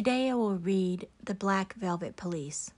Today 0.00 0.30
I 0.30 0.34
will 0.34 0.56
read 0.56 1.08
The 1.22 1.34
Black 1.34 1.74
Velvet 1.74 2.16
Pelisse, 2.16 2.70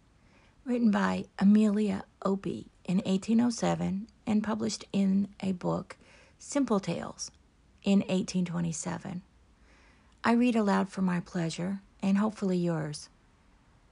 written 0.65 0.91
by 0.91 1.27
Amelia 1.39 2.03
Opie 2.25 2.67
in 2.85 2.96
1807 2.96 4.09
and 4.27 4.43
published 4.43 4.85
in 4.93 5.29
a 5.39 5.53
book, 5.53 5.96
Simple 6.41 6.80
Tales, 6.80 7.30
in 7.85 8.00
1827. 8.00 9.23
I 10.25 10.32
read 10.32 10.57
aloud 10.57 10.89
for 10.89 11.03
my 11.03 11.21
pleasure 11.21 11.80
and 12.03 12.19
hopefully 12.19 12.59
yours. 12.59 13.09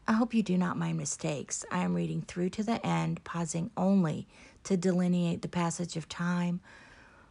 I 0.08 0.14
hope 0.14 0.34
you 0.34 0.42
do 0.42 0.58
not 0.58 0.76
mind 0.76 0.98
mistakes. 0.98 1.64
I 1.70 1.84
am 1.84 1.94
reading 1.94 2.22
through 2.22 2.50
to 2.50 2.64
the 2.64 2.84
end, 2.84 3.22
pausing 3.22 3.70
only 3.76 4.26
to 4.64 4.76
delineate 4.76 5.42
the 5.42 5.48
passage 5.48 5.96
of 5.96 6.08
time 6.08 6.58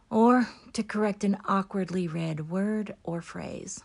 or 0.08 0.48
to 0.72 0.82
correct 0.82 1.24
an 1.24 1.36
awkwardly 1.44 2.08
read 2.08 2.48
word 2.48 2.94
or 3.04 3.20
phrase. 3.20 3.82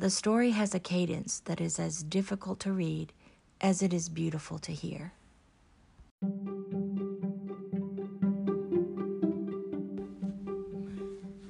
The 0.00 0.08
story 0.08 0.52
has 0.52 0.74
a 0.74 0.80
cadence 0.80 1.40
that 1.40 1.60
is 1.60 1.78
as 1.78 2.02
difficult 2.02 2.58
to 2.60 2.72
read 2.72 3.12
as 3.60 3.82
it 3.82 3.92
is 3.92 4.08
beautiful 4.08 4.58
to 4.60 4.72
hear. 4.72 5.12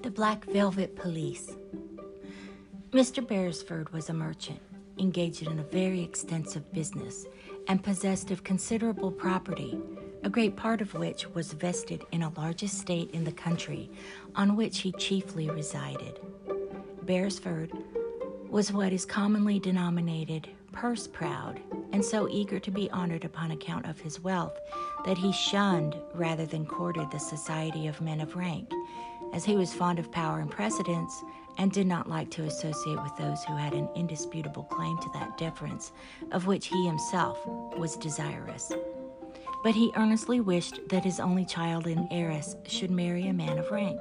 The 0.02 0.10
Black 0.10 0.44
Velvet 0.46 0.96
Pelisse. 0.96 1.55
Mr. 2.91 3.24
Beresford 3.24 3.92
was 3.92 4.08
a 4.08 4.14
merchant, 4.14 4.60
engaged 4.98 5.46
in 5.46 5.60
a 5.60 5.62
very 5.62 6.02
extensive 6.02 6.72
business, 6.72 7.27
and 7.69 7.84
possessed 7.84 8.32
of 8.32 8.42
considerable 8.42 9.12
property, 9.12 9.78
a 10.24 10.28
great 10.28 10.56
part 10.56 10.80
of 10.80 10.92
which 10.94 11.32
was 11.34 11.52
vested 11.52 12.05
in 12.10 12.22
a 12.22 12.32
large 12.36 12.64
estate 12.64 13.12
in 13.12 13.22
the 13.22 13.30
country 13.30 13.88
on 14.34 14.56
which 14.56 14.80
he 14.80 14.91
chiefly 14.91 15.48
resided. 15.48 16.19
Beresford 17.05 17.72
was 18.51 18.73
what 18.73 18.93
is 18.93 19.06
commonly 19.06 19.61
denominated 19.61 20.48
purse 20.73 21.06
proud, 21.06 21.61
and 21.93 22.05
so 22.05 22.29
eager 22.29 22.59
to 22.61 22.70
be 22.70 22.91
honored 22.91 23.25
upon 23.25 23.51
account 23.51 23.87
of 23.87 24.01
his 24.01 24.20
wealth 24.20 24.59
that 25.05 25.19
he 25.19 25.33
shunned 25.33 25.97
rather 26.15 26.47
than 26.47 26.67
courted 26.67 27.11
the 27.11 27.19
society 27.19 27.87
of 27.87 28.01
men 28.01 28.21
of 28.21 28.37
rank, 28.37 28.71
as 29.33 29.45
he 29.45 29.56
was 29.56 29.73
fond 29.73 29.98
of 29.98 30.11
power 30.11 30.41
and 30.41 30.51
precedence 30.51 31.23
and 31.59 31.73
did 31.73 31.87
not 31.87 32.09
like 32.09 32.31
to 32.31 32.45
associate 32.45 33.03
with 33.03 33.17
those 33.17 33.43
who 33.45 33.56
had 33.56 33.73
an 33.73 33.89
indisputable 33.95 34.65
claim 34.65 34.97
to 34.98 35.11
that 35.12 35.37
deference 35.39 35.93
of 36.33 36.47
which 36.47 36.67
he 36.67 36.87
himself 36.87 37.39
was 37.77 37.97
desirous. 37.97 38.73
But 39.62 39.75
he 39.75 39.93
earnestly 39.97 40.41
wished 40.41 40.89
that 40.89 41.05
his 41.05 41.21
only 41.21 41.45
child 41.45 41.87
and 41.87 42.09
heiress 42.11 42.56
should 42.67 42.91
marry 42.91 43.28
a 43.28 43.33
man 43.33 43.59
of 43.59 43.71
rank. 43.71 44.01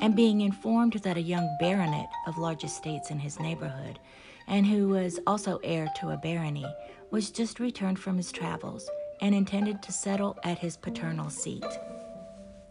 And 0.00 0.16
being 0.16 0.40
informed 0.40 0.94
that 0.94 1.16
a 1.16 1.22
young 1.22 1.56
baronet 1.60 2.08
of 2.26 2.38
large 2.38 2.64
estates 2.64 3.10
in 3.10 3.18
his 3.18 3.40
neighborhood, 3.40 3.98
and 4.46 4.66
who 4.66 4.88
was 4.88 5.20
also 5.26 5.58
heir 5.62 5.88
to 6.00 6.10
a 6.10 6.16
barony, 6.16 6.66
was 7.10 7.30
just 7.30 7.60
returned 7.60 7.98
from 7.98 8.16
his 8.16 8.32
travels 8.32 8.88
and 9.20 9.34
intended 9.34 9.82
to 9.82 9.92
settle 9.92 10.38
at 10.44 10.58
his 10.58 10.76
paternal 10.76 11.30
seat. 11.30 11.64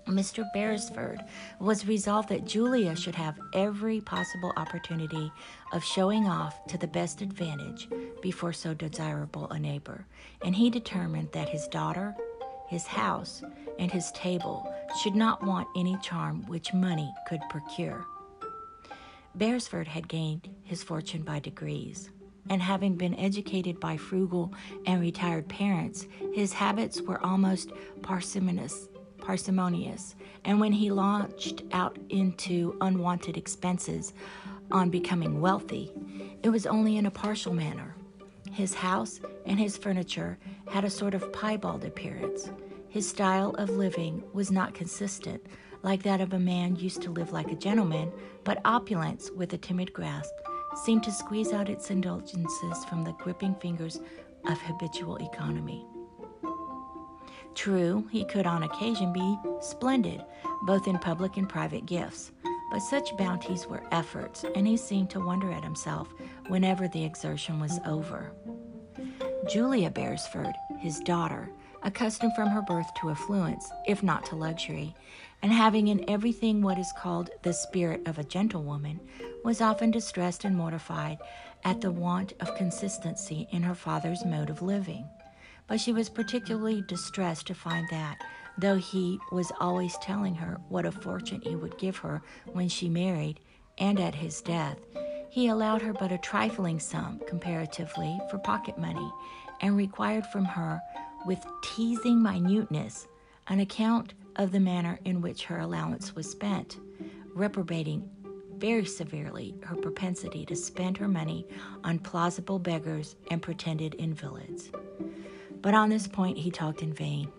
Mr. 0.07 0.43
Beresford 0.53 1.23
was 1.59 1.87
resolved 1.87 2.29
that 2.29 2.45
Julia 2.45 2.95
should 2.95 3.15
have 3.15 3.39
every 3.53 4.01
possible 4.01 4.51
opportunity 4.57 5.31
of 5.71 5.83
showing 5.83 6.25
off 6.25 6.65
to 6.67 6.77
the 6.77 6.87
best 6.87 7.21
advantage 7.21 7.87
before 8.21 8.53
so 8.53 8.73
desirable 8.73 9.47
a 9.49 9.59
neighbor, 9.59 10.05
and 10.43 10.55
he 10.55 10.69
determined 10.69 11.31
that 11.33 11.49
his 11.49 11.67
daughter, 11.67 12.15
his 12.69 12.85
house, 12.85 13.43
and 13.77 13.91
his 13.91 14.11
table 14.11 14.73
should 15.01 15.15
not 15.15 15.43
want 15.43 15.67
any 15.75 15.97
charm 16.01 16.45
which 16.47 16.73
money 16.73 17.11
could 17.27 17.41
procure. 17.49 18.05
Beresford 19.35 19.87
had 19.87 20.07
gained 20.07 20.49
his 20.63 20.83
fortune 20.83 21.23
by 21.23 21.39
degrees, 21.39 22.09
and 22.49 22.61
having 22.61 22.95
been 22.95 23.15
educated 23.15 23.79
by 23.79 23.97
frugal 23.97 24.53
and 24.85 25.01
retired 25.01 25.47
parents, 25.47 26.07
his 26.33 26.53
habits 26.53 27.01
were 27.01 27.23
almost 27.23 27.71
parsimonious 28.01 28.87
parsimonious, 29.19 30.15
and 30.43 30.59
when 30.59 30.71
he 30.71 30.89
launched 30.89 31.61
out 31.71 31.99
into 32.09 32.75
unwanted 32.81 33.37
expenses 33.37 34.13
on 34.71 34.89
becoming 34.89 35.39
wealthy, 35.39 35.91
it 36.41 36.49
was 36.49 36.65
only 36.65 36.97
in 36.97 37.05
a 37.05 37.11
partial 37.11 37.53
manner. 37.53 37.95
His 38.51 38.73
house 38.73 39.21
and 39.45 39.59
his 39.59 39.77
furniture 39.77 40.39
had 40.69 40.83
a 40.85 40.89
sort 40.89 41.13
of 41.13 41.33
piebald 41.33 41.83
appearance. 41.83 42.49
His 42.89 43.07
style 43.07 43.51
of 43.57 43.69
living 43.69 44.23
was 44.33 44.51
not 44.51 44.73
consistent, 44.73 45.45
like 45.83 46.03
that 46.03 46.21
of 46.21 46.33
a 46.33 46.39
man 46.39 46.75
used 46.75 47.01
to 47.03 47.11
live 47.11 47.31
like 47.31 47.51
a 47.51 47.55
gentleman, 47.55 48.11
but 48.43 48.61
opulence, 48.65 49.31
with 49.31 49.53
a 49.53 49.57
timid 49.57 49.93
grasp, 49.93 50.33
seemed 50.83 51.03
to 51.03 51.11
squeeze 51.11 51.51
out 51.53 51.69
its 51.69 51.89
indulgences 51.89 52.85
from 52.85 53.03
the 53.03 53.13
gripping 53.13 53.55
fingers 53.55 53.99
of 54.47 54.61
habitual 54.61 55.17
economy. 55.17 55.85
True, 57.55 58.07
he 58.11 58.23
could 58.25 58.45
on 58.45 58.63
occasion 58.63 59.11
be 59.11 59.37
splendid, 59.61 60.23
both 60.63 60.87
in 60.87 60.97
public 60.99 61.37
and 61.37 61.49
private 61.49 61.85
gifts, 61.85 62.31
but 62.71 62.79
such 62.79 63.17
bounties 63.17 63.65
were 63.65 63.83
efforts, 63.91 64.45
and 64.55 64.67
he 64.67 64.77
seemed 64.77 65.09
to 65.09 65.19
wonder 65.19 65.51
at 65.51 65.63
himself 65.63 66.13
whenever 66.47 66.87
the 66.87 67.03
exertion 67.03 67.59
was 67.59 67.79
over. 67.85 68.31
Julia 69.49 69.89
Beresford, 69.89 70.53
his 70.77 70.99
daughter, 70.99 71.49
accustomed 71.81 72.35
from 72.35 72.49
her 72.49 72.61
birth 72.61 72.93
to 73.01 73.09
affluence, 73.09 73.67
if 73.87 74.03
not 74.03 74.23
to 74.25 74.35
luxury, 74.35 74.95
and 75.41 75.51
having 75.51 75.87
in 75.87 76.07
everything 76.07 76.61
what 76.61 76.77
is 76.77 76.93
called 76.95 77.31
the 77.41 77.53
spirit 77.53 78.07
of 78.07 78.19
a 78.19 78.23
gentlewoman, 78.23 78.99
was 79.43 79.59
often 79.59 79.89
distressed 79.89 80.45
and 80.45 80.55
mortified 80.55 81.17
at 81.63 81.81
the 81.81 81.91
want 81.91 82.33
of 82.39 82.53
consistency 82.55 83.47
in 83.51 83.63
her 83.63 83.73
father's 83.73 84.23
mode 84.23 84.51
of 84.51 84.61
living. 84.61 85.09
But 85.65 85.79
she 85.79 85.93
was 85.93 86.09
particularly 86.09 86.83
distressed 86.87 87.47
to 87.47 87.55
find 87.55 87.87
that, 87.89 88.21
though 88.59 88.77
he 88.77 89.17
was 89.31 89.51
always 89.59 89.97
telling 89.97 90.35
her 90.35 90.59
what 90.69 90.85
a 90.85 90.91
fortune 90.91 91.41
he 91.41 91.55
would 91.55 91.79
give 91.79 91.97
her 91.97 92.21
when 92.45 92.69
she 92.69 92.87
married 92.87 93.39
and 93.79 93.99
at 93.99 94.13
his 94.13 94.41
death, 94.41 94.77
he 95.29 95.47
allowed 95.47 95.81
her 95.81 95.93
but 95.93 96.11
a 96.11 96.17
trifling 96.17 96.79
sum 96.79 97.19
comparatively 97.27 98.19
for 98.29 98.37
pocket 98.39 98.77
money 98.77 99.11
and 99.61 99.77
required 99.77 100.25
from 100.27 100.45
her, 100.45 100.81
with 101.25 101.45
teasing 101.63 102.21
minuteness, 102.21 103.07
an 103.47 103.59
account 103.59 104.13
of 104.37 104.51
the 104.51 104.59
manner 104.59 104.99
in 105.05 105.21
which 105.21 105.43
her 105.43 105.59
allowance 105.59 106.15
was 106.15 106.29
spent, 106.29 106.77
reprobating 107.33 108.09
very 108.57 108.85
severely 108.85 109.55
her 109.63 109.75
propensity 109.75 110.45
to 110.45 110.55
spend 110.55 110.97
her 110.97 111.07
money 111.07 111.45
on 111.83 111.99
plausible 111.99 112.59
beggars 112.59 113.15
and 113.31 113.41
pretended 113.41 113.95
invalids. 113.97 114.69
But 115.61 115.73
on 115.73 115.89
this 115.89 116.07
point 116.07 116.37
he 116.37 116.51
talked 116.51 116.81
in 116.81 116.93
vain. 116.93 117.31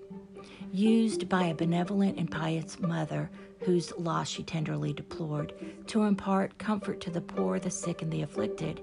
Used 0.72 1.28
by 1.28 1.44
a 1.46 1.54
benevolent 1.54 2.18
and 2.18 2.30
pious 2.30 2.78
mother, 2.78 3.30
whose 3.60 3.92
loss 3.98 4.28
she 4.28 4.42
tenderly 4.42 4.92
deplored, 4.92 5.52
to 5.86 6.02
impart 6.02 6.58
comfort 6.58 7.00
to 7.00 7.10
the 7.10 7.20
poor, 7.20 7.58
the 7.58 7.70
sick, 7.70 8.02
and 8.02 8.12
the 8.12 8.22
afflicted, 8.22 8.80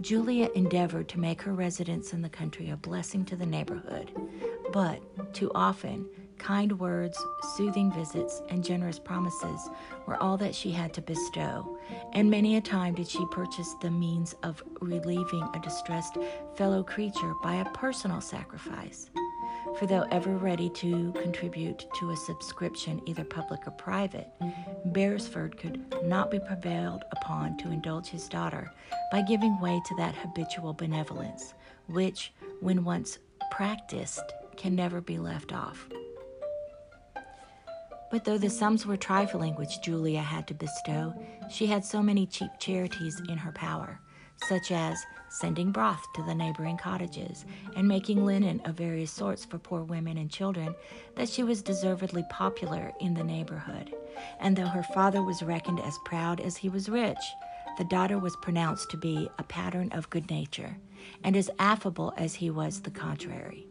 Julia 0.00 0.50
endeavored 0.54 1.08
to 1.08 1.20
make 1.20 1.40
her 1.42 1.54
residence 1.54 2.12
in 2.12 2.20
the 2.20 2.28
country 2.28 2.70
a 2.70 2.76
blessing 2.76 3.24
to 3.26 3.36
the 3.36 3.46
neighborhood. 3.46 4.12
But 4.72 5.00
too 5.32 5.50
often, 5.54 6.06
kind 6.38 6.78
words, 6.78 7.18
soothing 7.56 7.90
visits, 7.92 8.42
and 8.50 8.62
generous 8.62 8.98
promises 8.98 9.70
were 10.06 10.22
all 10.22 10.36
that 10.36 10.54
she 10.54 10.70
had 10.70 10.92
to 10.94 11.02
bestow, 11.02 11.78
and 12.12 12.30
many 12.30 12.56
a 12.56 12.60
time 12.60 12.94
did 12.94 13.08
she 13.08 13.24
purchase 13.30 13.74
the 13.80 13.90
means 13.90 14.34
of 14.42 14.62
relieving 14.80 15.48
a 15.54 15.60
distressed 15.60 16.18
fellow 16.56 16.82
creature 16.82 17.32
by 17.42 17.54
a 17.56 17.70
personal 17.70 18.20
sacrifice. 18.20 19.10
For 19.74 19.86
though 19.86 20.06
ever 20.10 20.36
ready 20.36 20.70
to 20.70 21.12
contribute 21.12 21.84
to 21.98 22.10
a 22.10 22.16
subscription, 22.16 23.02
either 23.06 23.24
public 23.24 23.66
or 23.66 23.72
private, 23.72 24.28
mm-hmm. 24.40 24.92
Beresford 24.92 25.58
could 25.58 25.84
not 26.04 26.30
be 26.30 26.38
prevailed 26.38 27.04
upon 27.12 27.58
to 27.58 27.70
indulge 27.70 28.08
his 28.08 28.28
daughter 28.28 28.72
by 29.12 29.22
giving 29.22 29.60
way 29.60 29.80
to 29.84 29.94
that 29.96 30.14
habitual 30.14 30.72
benevolence, 30.72 31.52
which, 31.88 32.32
when 32.60 32.84
once 32.84 33.18
practiced, 33.50 34.32
can 34.56 34.74
never 34.74 35.00
be 35.02 35.18
left 35.18 35.52
off. 35.52 35.86
But 38.10 38.24
though 38.24 38.38
the 38.38 38.50
sums 38.50 38.86
were 38.86 38.96
trifling 38.96 39.56
which 39.56 39.82
Julia 39.82 40.22
had 40.22 40.46
to 40.48 40.54
bestow, 40.54 41.12
she 41.50 41.66
had 41.66 41.84
so 41.84 42.02
many 42.02 42.26
cheap 42.26 42.50
charities 42.58 43.20
in 43.28 43.36
her 43.38 43.52
power, 43.52 44.00
such 44.48 44.70
as 44.70 45.04
sending 45.28 45.72
broth 45.72 46.04
to 46.14 46.22
the 46.22 46.34
neighboring 46.34 46.76
cottages 46.76 47.44
and 47.74 47.86
making 47.86 48.24
linen 48.24 48.60
of 48.64 48.74
various 48.74 49.10
sorts 49.10 49.44
for 49.44 49.58
poor 49.58 49.82
women 49.82 50.16
and 50.16 50.30
children, 50.30 50.74
that 51.16 51.28
she 51.28 51.42
was 51.42 51.62
deservedly 51.62 52.24
popular 52.30 52.92
in 53.00 53.14
the 53.14 53.24
neighborhood. 53.24 53.94
And 54.40 54.56
though 54.56 54.66
her 54.66 54.82
father 54.82 55.22
was 55.22 55.42
reckoned 55.42 55.80
as 55.80 55.98
proud 56.04 56.40
as 56.40 56.56
he 56.56 56.68
was 56.68 56.88
rich, 56.88 57.18
the 57.76 57.84
daughter 57.84 58.18
was 58.18 58.36
pronounced 58.36 58.90
to 58.90 58.96
be 58.96 59.28
a 59.38 59.42
pattern 59.42 59.90
of 59.92 60.08
good 60.10 60.30
nature, 60.30 60.78
and 61.22 61.36
as 61.36 61.50
affable 61.58 62.14
as 62.16 62.34
he 62.34 62.48
was 62.48 62.80
the 62.80 62.90
contrary. 62.90 63.66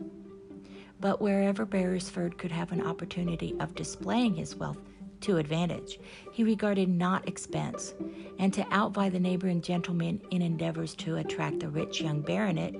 But 0.99 1.21
wherever 1.21 1.65
Beresford 1.65 2.37
could 2.37 2.51
have 2.51 2.71
an 2.71 2.85
opportunity 2.85 3.55
of 3.59 3.75
displaying 3.75 4.35
his 4.35 4.55
wealth 4.55 4.79
to 5.25 5.37
advantage. 5.37 5.99
He 6.31 6.43
regarded 6.43 6.89
not 6.89 7.27
expense, 7.27 7.93
and 8.39 8.53
to 8.53 8.63
outvie 8.65 9.11
the 9.11 9.19
neighboring 9.19 9.61
gentlemen 9.61 10.21
in 10.31 10.41
endeavors 10.41 10.95
to 10.95 11.17
attract 11.17 11.59
the 11.59 11.69
rich 11.69 12.01
young 12.01 12.21
baronet, 12.21 12.75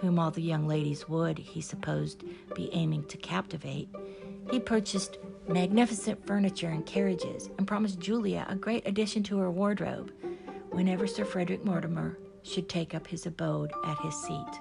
whom 0.00 0.18
all 0.18 0.30
the 0.30 0.42
young 0.42 0.66
ladies 0.66 1.08
would, 1.08 1.38
he 1.38 1.60
supposed, 1.60 2.24
be 2.54 2.70
aiming 2.72 3.04
to 3.04 3.16
captivate, 3.16 3.88
he 4.50 4.60
purchased 4.60 5.18
magnificent 5.48 6.26
furniture 6.26 6.68
and 6.68 6.86
carriages 6.86 7.50
and 7.58 7.66
promised 7.66 7.98
Julia 7.98 8.46
a 8.48 8.54
great 8.54 8.86
addition 8.86 9.22
to 9.24 9.38
her 9.38 9.50
wardrobe 9.50 10.12
whenever 10.70 11.06
Sir 11.06 11.24
Frederick 11.24 11.64
Mortimer 11.64 12.18
should 12.42 12.68
take 12.68 12.94
up 12.94 13.06
his 13.06 13.26
abode 13.26 13.72
at 13.84 13.98
his 13.98 14.14
seat. 14.14 14.60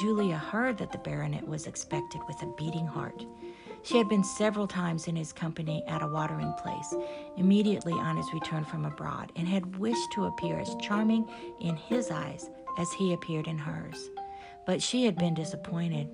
Julia 0.00 0.36
heard 0.36 0.76
that 0.78 0.92
the 0.92 0.98
baronet 0.98 1.46
was 1.46 1.66
expected 1.66 2.20
with 2.26 2.42
a 2.42 2.52
beating 2.58 2.86
heart. 2.86 3.24
She 3.82 3.96
had 3.96 4.08
been 4.08 4.24
several 4.24 4.66
times 4.66 5.08
in 5.08 5.16
his 5.16 5.32
company 5.32 5.82
at 5.86 6.02
a 6.02 6.06
watering 6.06 6.52
place 6.54 6.94
immediately 7.36 7.94
on 7.94 8.16
his 8.16 8.32
return 8.34 8.64
from 8.64 8.84
abroad 8.84 9.32
and 9.36 9.48
had 9.48 9.78
wished 9.78 10.12
to 10.12 10.26
appear 10.26 10.58
as 10.58 10.76
charming 10.80 11.28
in 11.60 11.76
his 11.76 12.10
eyes 12.10 12.50
as 12.78 12.92
he 12.92 13.12
appeared 13.12 13.46
in 13.46 13.58
hers. 13.58 14.10
But 14.66 14.82
she 14.82 15.04
had 15.04 15.16
been 15.16 15.34
disappointed. 15.34 16.08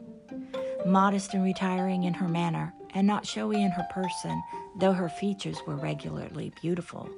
Modest 0.87 1.35
and 1.35 1.43
retiring 1.43 2.05
in 2.05 2.15
her 2.15 2.29
manner, 2.29 2.75
and 2.95 3.07
not 3.07 3.27
showy 3.27 3.63
in 3.63 3.71
her 3.71 3.87
person, 3.91 4.43
though 4.79 4.93
her 4.93 5.09
features 5.09 5.59
were 5.67 5.77
regularly 5.77 6.53
beautiful, 6.61 7.09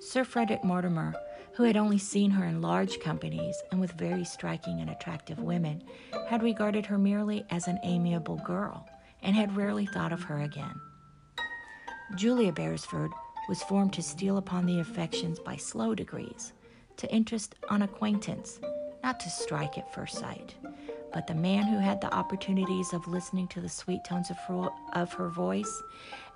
Sir 0.00 0.24
Frederick 0.24 0.64
Mortimer 0.64 1.14
who 1.54 1.64
had 1.64 1.76
only 1.76 1.98
seen 1.98 2.30
her 2.30 2.44
in 2.44 2.62
large 2.62 3.00
companies 3.00 3.60
and 3.72 3.80
with 3.80 3.90
very 3.92 4.24
striking 4.24 4.80
and 4.80 4.88
attractive 4.88 5.40
women, 5.40 5.82
had 6.28 6.40
regarded 6.40 6.86
her 6.86 6.96
merely 6.96 7.44
as 7.50 7.66
an 7.66 7.80
amiable 7.82 8.36
girl 8.46 8.88
and 9.22 9.34
had 9.34 9.56
rarely 9.56 9.86
thought 9.86 10.12
of 10.12 10.22
her 10.24 10.40
again. 10.40 10.80
Julia 12.16 12.52
Beresford 12.52 13.10
was 13.48 13.62
formed 13.62 13.92
to 13.94 14.02
steal 14.02 14.36
upon 14.38 14.66
the 14.66 14.80
affections 14.80 15.38
by 15.38 15.56
slow 15.56 15.94
degrees, 15.94 16.52
to 16.96 17.10
interest 17.12 17.54
on 17.68 17.82
acquaintance, 17.82 18.60
not 19.02 19.20
to 19.20 19.30
strike 19.30 19.78
at 19.78 19.92
first 19.94 20.18
sight. 20.18 20.54
But 21.12 21.26
the 21.26 21.34
man 21.34 21.66
who 21.66 21.78
had 21.78 22.00
the 22.00 22.12
opportunities 22.14 22.92
of 22.92 23.08
listening 23.08 23.48
to 23.48 23.60
the 23.60 23.68
sweet 23.68 24.04
tones 24.04 24.30
of 24.30 24.36
her, 24.46 24.68
of 24.92 25.12
her 25.14 25.28
voice 25.28 25.82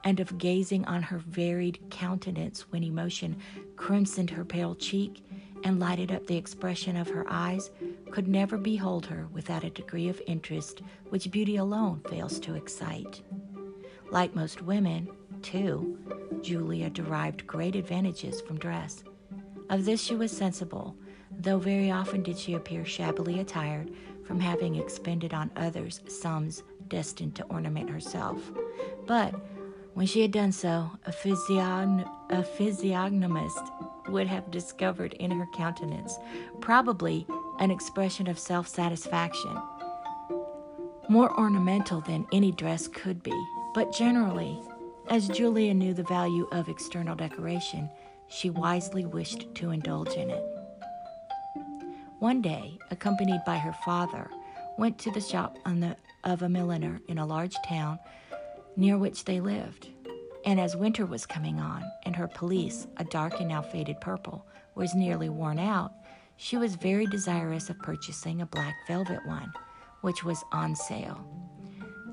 and 0.04 0.19
of 0.19 0.38
gazing 0.38 0.84
on 0.86 1.02
her 1.02 1.19
varied 1.19 1.78
countenance 1.90 2.62
when 2.70 2.82
emotion 2.82 3.36
crimsoned 3.76 4.30
her 4.30 4.44
pale 4.44 4.74
cheek 4.74 5.24
and 5.64 5.78
lighted 5.78 6.10
up 6.10 6.26
the 6.26 6.36
expression 6.36 6.96
of 6.96 7.08
her 7.08 7.24
eyes, 7.28 7.70
could 8.10 8.26
never 8.26 8.58
behold 8.58 9.06
her 9.06 9.28
without 9.32 9.62
a 9.62 9.70
degree 9.70 10.08
of 10.08 10.20
interest 10.26 10.82
which 11.10 11.30
beauty 11.30 11.56
alone 11.56 12.00
fails 12.08 12.40
to 12.40 12.54
excite. 12.54 13.22
Like 14.10 14.34
most 14.34 14.62
women, 14.62 15.08
too, 15.42 15.98
Julia 16.42 16.90
derived 16.90 17.46
great 17.46 17.76
advantages 17.76 18.40
from 18.40 18.58
dress. 18.58 19.04
Of 19.70 19.84
this 19.84 20.02
she 20.02 20.14
was 20.16 20.36
sensible, 20.36 20.96
though 21.30 21.58
very 21.58 21.90
often 21.90 22.22
did 22.22 22.38
she 22.38 22.54
appear 22.54 22.84
shabbily 22.84 23.40
attired 23.40 23.90
from 24.24 24.40
having 24.40 24.76
expended 24.76 25.34
on 25.34 25.50
others 25.56 26.00
sums 26.08 26.62
destined 26.88 27.34
to 27.36 27.44
ornament 27.44 27.90
herself. 27.90 28.38
But 29.06 29.34
when 29.94 30.06
she 30.06 30.22
had 30.22 30.32
done 30.32 30.52
so, 30.52 30.90
a, 31.06 31.12
physiogn- 31.12 32.08
a 32.30 32.42
physiognomist 32.42 33.62
would 34.08 34.26
have 34.26 34.50
discovered 34.50 35.12
in 35.14 35.30
her 35.30 35.46
countenance 35.54 36.19
probably 36.60 37.26
an 37.58 37.70
expression 37.70 38.26
of 38.26 38.38
self 38.38 38.66
satisfaction, 38.69 39.56
more 41.08 41.38
ornamental 41.38 42.00
than 42.00 42.26
any 42.32 42.52
dress 42.52 42.88
could 42.88 43.22
be. 43.22 43.46
But 43.75 43.92
generally, 43.92 44.60
as 45.08 45.28
Julia 45.28 45.75
knew 45.75 45.94
the 45.94 46.04
value 46.04 46.46
of 46.52 46.68
external 46.68 47.16
decoration, 47.16 47.90
she 48.28 48.50
wisely 48.50 49.04
wished 49.04 49.54
to 49.56 49.70
indulge 49.70 50.14
in 50.14 50.30
it. 50.30 50.51
One 52.22 52.40
day, 52.40 52.78
accompanied 52.92 53.42
by 53.44 53.58
her 53.58 53.72
father, 53.84 54.30
went 54.78 54.96
to 54.98 55.10
the 55.10 55.20
shop 55.20 55.58
the, 55.64 55.96
of 56.22 56.42
a 56.42 56.48
milliner 56.48 57.00
in 57.08 57.19
a 57.19 57.26
large 57.26 57.56
town 57.66 57.98
near 58.76 58.96
which 58.96 59.24
they 59.24 59.40
lived. 59.40 59.88
And 60.44 60.60
as 60.60 60.76
winter 60.76 61.04
was 61.04 61.26
coming 61.26 61.58
on, 61.58 61.82
and 62.04 62.14
her 62.14 62.28
pelisse, 62.28 62.86
a 62.98 63.04
dark 63.06 63.40
and 63.40 63.48
now 63.48 63.60
faded 63.60 64.00
purple, 64.00 64.46
was 64.76 64.94
nearly 64.94 65.30
worn 65.30 65.58
out, 65.58 65.94
she 66.36 66.56
was 66.56 66.76
very 66.76 67.06
desirous 67.06 67.69
of 67.70 67.80
purchasing 67.80 68.40
a 68.40 68.46
black 68.46 68.76
velvet 68.86 69.26
one, 69.26 69.52
which 70.02 70.22
was 70.22 70.44
on 70.52 70.76
sale. 70.76 71.26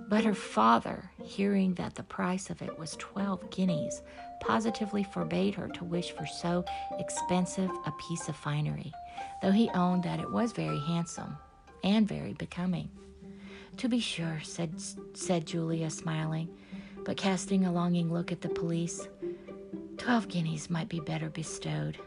But 0.09 0.23
her 0.23 0.33
father, 0.33 1.12
hearing 1.23 1.75
that 1.75 1.94
the 1.94 2.01
price 2.01 2.50
of 2.50 2.63
it 2.63 2.79
was 2.79 2.95
twelve 2.95 3.47
guineas, 3.51 4.01
positively 4.41 5.03
forbade 5.03 5.53
her 5.53 5.67
to 5.67 5.83
wish 5.83 6.13
for 6.13 6.25
so 6.25 6.65
expensive 6.97 7.69
a 7.85 7.94
piece 8.07 8.27
of 8.27 8.35
finery, 8.35 8.91
though 9.42 9.51
he 9.51 9.69
owned 9.69 10.04
that 10.04 10.19
it 10.19 10.31
was 10.31 10.51
very 10.51 10.80
handsome 10.80 11.38
and 11.83 12.07
very 12.07 12.33
becoming. 12.33 12.89
To 13.77 13.88
be 13.88 14.00
sure, 14.00 14.39
said, 14.44 14.74
said 15.13 15.45
Julia, 15.45 15.89
smiling, 15.89 16.50
but 17.06 17.18
casting 17.18 17.66
a 17.66 17.71
longing 17.71 18.12
look 18.12 18.31
at 18.31 18.42
the 18.42 18.50
pelisse. 18.50 19.07
Twelve 19.98 20.27
guineas 20.27 20.69
might 20.69 20.89
be 20.89 21.00
better 21.00 21.30
bestowed, 21.30 21.98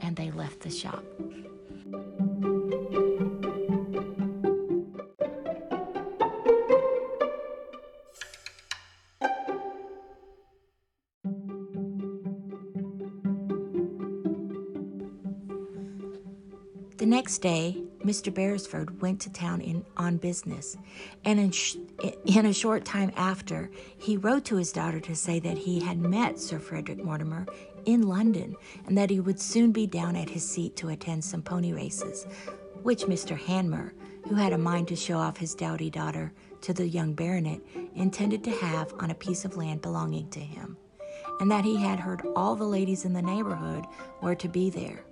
and 0.00 0.14
they 0.14 0.30
left 0.30 0.60
the 0.60 0.70
shop. 0.70 1.04
Next 17.36 17.42
day, 17.42 17.76
Mr. 18.02 18.32
Beresford 18.32 19.02
went 19.02 19.20
to 19.20 19.30
town 19.30 19.60
in, 19.60 19.84
on 19.98 20.16
business, 20.16 20.78
and 21.22 21.38
in, 21.38 21.50
sh- 21.50 21.76
in 22.24 22.46
a 22.46 22.52
short 22.54 22.86
time 22.86 23.12
after, 23.14 23.70
he 23.98 24.16
wrote 24.16 24.46
to 24.46 24.56
his 24.56 24.72
daughter 24.72 25.00
to 25.00 25.14
say 25.14 25.38
that 25.40 25.58
he 25.58 25.80
had 25.80 25.98
met 25.98 26.38
Sir 26.38 26.58
Frederick 26.58 27.04
Mortimer 27.04 27.44
in 27.84 28.08
London 28.08 28.56
and 28.86 28.96
that 28.96 29.10
he 29.10 29.20
would 29.20 29.38
soon 29.38 29.70
be 29.70 29.86
down 29.86 30.16
at 30.16 30.30
his 30.30 30.48
seat 30.48 30.76
to 30.76 30.88
attend 30.88 31.22
some 31.22 31.42
pony 31.42 31.74
races, 31.74 32.26
which 32.82 33.02
Mr. 33.02 33.38
Hanmer, 33.38 33.92
who 34.28 34.36
had 34.36 34.54
a 34.54 34.58
mind 34.58 34.88
to 34.88 34.96
show 34.96 35.18
off 35.18 35.36
his 35.36 35.54
dowdy 35.54 35.90
daughter 35.90 36.32
to 36.62 36.72
the 36.72 36.88
young 36.88 37.12
baronet, 37.12 37.60
intended 37.94 38.44
to 38.44 38.50
have 38.50 38.94
on 38.98 39.10
a 39.10 39.14
piece 39.14 39.44
of 39.44 39.58
land 39.58 39.82
belonging 39.82 40.30
to 40.30 40.40
him, 40.40 40.78
and 41.40 41.50
that 41.50 41.66
he 41.66 41.76
had 41.76 42.00
heard 42.00 42.22
all 42.34 42.56
the 42.56 42.64
ladies 42.64 43.04
in 43.04 43.12
the 43.12 43.20
neighborhood 43.20 43.84
were 44.22 44.34
to 44.34 44.48
be 44.48 44.70
there. 44.70 45.05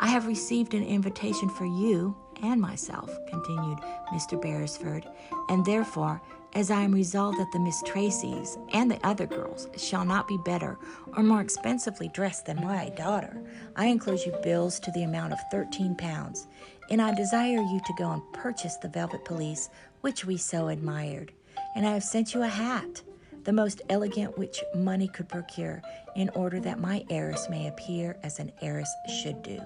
I 0.00 0.08
have 0.08 0.26
received 0.26 0.74
an 0.74 0.84
invitation 0.84 1.48
for 1.48 1.64
you 1.64 2.16
and 2.42 2.60
myself, 2.60 3.10
continued 3.28 3.78
Mr. 4.12 4.40
Beresford, 4.40 5.06
and 5.48 5.64
therefore, 5.64 6.20
as 6.54 6.70
I 6.70 6.82
am 6.82 6.92
resolved 6.92 7.38
that 7.38 7.50
the 7.52 7.58
Miss 7.58 7.82
Tracys 7.82 8.58
and 8.72 8.90
the 8.90 9.04
other 9.06 9.26
girls 9.26 9.68
shall 9.76 10.04
not 10.04 10.28
be 10.28 10.38
better 10.44 10.78
or 11.16 11.22
more 11.22 11.40
expensively 11.40 12.08
dressed 12.08 12.46
than 12.46 12.64
my 12.64 12.90
daughter, 12.90 13.40
I 13.76 13.86
enclose 13.86 14.26
you 14.26 14.32
bills 14.42 14.78
to 14.80 14.90
the 14.92 15.04
amount 15.04 15.32
of 15.32 15.38
thirteen 15.50 15.96
pounds, 15.96 16.46
and 16.90 17.00
I 17.00 17.14
desire 17.14 17.62
you 17.62 17.80
to 17.84 17.94
go 17.96 18.10
and 18.10 18.22
purchase 18.32 18.76
the 18.76 18.88
velvet 18.88 19.24
pelisse 19.24 19.70
which 20.00 20.24
we 20.24 20.36
so 20.36 20.68
admired. 20.68 21.32
And 21.74 21.86
I 21.86 21.92
have 21.92 22.04
sent 22.04 22.34
you 22.34 22.42
a 22.42 22.48
hat, 22.48 23.02
the 23.44 23.52
most 23.52 23.82
elegant 23.88 24.36
which 24.38 24.62
money 24.74 25.08
could 25.08 25.28
procure, 25.28 25.82
in 26.14 26.28
order 26.30 26.60
that 26.60 26.78
my 26.78 27.04
heiress 27.10 27.48
may 27.48 27.68
appear 27.68 28.16
as 28.22 28.38
an 28.38 28.52
heiress 28.60 28.92
should 29.22 29.42
do. 29.42 29.60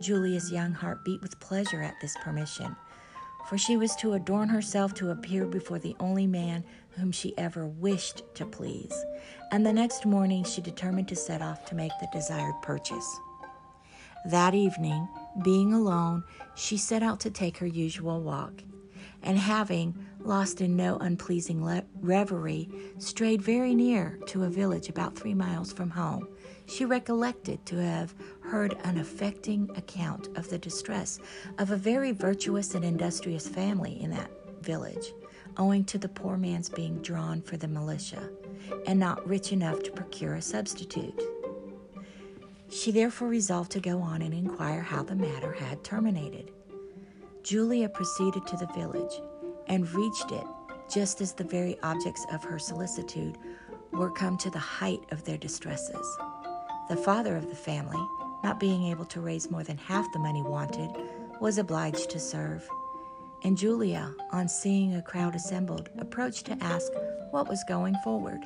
Julia's 0.00 0.50
young 0.52 0.72
heart 0.72 1.04
beat 1.04 1.20
with 1.22 1.38
pleasure 1.40 1.82
at 1.82 2.00
this 2.00 2.16
permission, 2.22 2.76
for 3.48 3.58
she 3.58 3.76
was 3.76 3.94
to 3.96 4.14
adorn 4.14 4.48
herself 4.48 4.94
to 4.94 5.10
appear 5.10 5.46
before 5.46 5.78
the 5.78 5.96
only 6.00 6.26
man 6.26 6.64
whom 6.90 7.12
she 7.12 7.36
ever 7.38 7.66
wished 7.66 8.22
to 8.34 8.44
please, 8.44 8.92
and 9.50 9.64
the 9.64 9.72
next 9.72 10.06
morning 10.06 10.44
she 10.44 10.60
determined 10.60 11.08
to 11.08 11.16
set 11.16 11.42
off 11.42 11.64
to 11.66 11.74
make 11.74 11.92
the 12.00 12.08
desired 12.12 12.54
purchase. 12.62 13.20
That 14.26 14.54
evening, 14.54 15.08
being 15.42 15.72
alone, 15.72 16.24
she 16.54 16.76
set 16.76 17.02
out 17.02 17.18
to 17.20 17.30
take 17.30 17.58
her 17.58 17.66
usual 17.66 18.20
walk, 18.20 18.62
and 19.22 19.38
having, 19.38 19.94
lost 20.20 20.60
in 20.60 20.76
no 20.76 20.96
unpleasing 20.98 21.64
le- 21.64 21.84
reverie, 22.00 22.68
strayed 22.98 23.42
very 23.42 23.74
near 23.74 24.18
to 24.26 24.44
a 24.44 24.50
village 24.50 24.88
about 24.88 25.16
three 25.16 25.34
miles 25.34 25.72
from 25.72 25.90
home, 25.90 26.28
she 26.66 26.84
recollected 26.84 27.64
to 27.66 27.76
have 27.76 28.14
heard 28.40 28.76
an 28.84 28.98
affecting 28.98 29.70
account 29.76 30.28
of 30.36 30.48
the 30.48 30.58
distress 30.58 31.18
of 31.58 31.70
a 31.70 31.76
very 31.76 32.12
virtuous 32.12 32.74
and 32.74 32.84
industrious 32.84 33.48
family 33.48 34.00
in 34.00 34.10
that 34.10 34.30
village, 34.62 35.12
owing 35.56 35.84
to 35.84 35.98
the 35.98 36.08
poor 36.08 36.36
man's 36.36 36.68
being 36.68 37.00
drawn 37.02 37.42
for 37.42 37.56
the 37.56 37.68
militia 37.68 38.30
and 38.86 38.98
not 38.98 39.26
rich 39.26 39.52
enough 39.52 39.82
to 39.82 39.90
procure 39.90 40.34
a 40.34 40.42
substitute. 40.42 41.20
She 42.70 42.90
therefore 42.90 43.28
resolved 43.28 43.70
to 43.72 43.80
go 43.80 44.00
on 44.00 44.22
and 44.22 44.32
inquire 44.32 44.80
how 44.80 45.02
the 45.02 45.14
matter 45.14 45.52
had 45.52 45.84
terminated. 45.84 46.50
Julia 47.42 47.88
proceeded 47.88 48.46
to 48.46 48.56
the 48.56 48.68
village 48.68 49.20
and 49.66 49.90
reached 49.92 50.30
it 50.30 50.46
just 50.92 51.20
as 51.20 51.32
the 51.32 51.44
very 51.44 51.78
objects 51.82 52.24
of 52.32 52.44
her 52.44 52.58
solicitude 52.58 53.36
were 53.92 54.10
come 54.10 54.38
to 54.38 54.50
the 54.50 54.58
height 54.58 55.00
of 55.10 55.24
their 55.24 55.36
distresses. 55.36 56.18
The 56.92 56.98
father 56.98 57.36
of 57.36 57.48
the 57.48 57.56
family, 57.56 58.06
not 58.44 58.60
being 58.60 58.84
able 58.88 59.06
to 59.06 59.22
raise 59.22 59.50
more 59.50 59.62
than 59.62 59.78
half 59.78 60.12
the 60.12 60.18
money 60.18 60.42
wanted, 60.42 60.90
was 61.40 61.56
obliged 61.56 62.10
to 62.10 62.20
serve. 62.20 62.68
And 63.44 63.56
Julia, 63.56 64.14
on 64.30 64.46
seeing 64.46 64.94
a 64.94 65.00
crowd 65.00 65.34
assembled, 65.34 65.88
approached 65.96 66.44
to 66.46 66.62
ask 66.62 66.92
what 67.30 67.48
was 67.48 67.64
going 67.66 67.94
forward, 68.04 68.42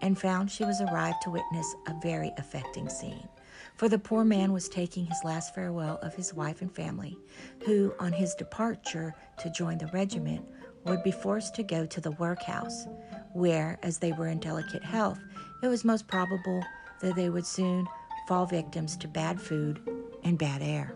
and 0.00 0.18
found 0.18 0.50
she 0.50 0.64
was 0.64 0.80
arrived 0.80 1.18
to 1.24 1.30
witness 1.30 1.74
a 1.86 1.94
very 2.00 2.32
affecting 2.38 2.88
scene. 2.88 3.28
For 3.76 3.90
the 3.90 3.98
poor 3.98 4.24
man 4.24 4.54
was 4.54 4.70
taking 4.70 5.04
his 5.04 5.22
last 5.22 5.54
farewell 5.54 5.98
of 6.00 6.14
his 6.14 6.32
wife 6.32 6.62
and 6.62 6.74
family, 6.74 7.18
who, 7.66 7.92
on 8.00 8.14
his 8.14 8.34
departure 8.34 9.14
to 9.40 9.50
join 9.50 9.76
the 9.76 9.88
regiment, 9.88 10.46
would 10.84 11.02
be 11.02 11.12
forced 11.12 11.54
to 11.56 11.62
go 11.62 11.84
to 11.84 12.00
the 12.00 12.12
workhouse, 12.12 12.86
where, 13.34 13.78
as 13.82 13.98
they 13.98 14.12
were 14.12 14.28
in 14.28 14.40
delicate 14.40 14.84
health, 14.84 15.18
it 15.62 15.68
was 15.68 15.84
most 15.84 16.08
probable 16.08 16.64
that 17.00 17.16
they 17.16 17.30
would 17.30 17.46
soon 17.46 17.86
fall 18.26 18.46
victims 18.46 18.96
to 18.98 19.08
bad 19.08 19.40
food 19.40 19.80
and 20.22 20.38
bad 20.38 20.62
air. 20.62 20.94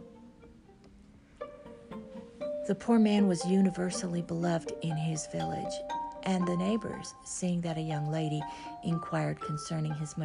The 2.66 2.74
poor 2.74 2.98
man 2.98 3.28
was 3.28 3.46
universally 3.46 4.22
beloved 4.22 4.72
in 4.82 4.96
his 4.96 5.26
village, 5.28 5.72
and 6.24 6.46
the 6.46 6.56
neighbors, 6.56 7.14
seeing 7.24 7.62
that 7.62 7.78
a 7.78 7.82
young 7.82 8.10
lady 8.10 8.42
inquired 8.84 9.40
concerning 9.40 9.94
his 9.94 10.16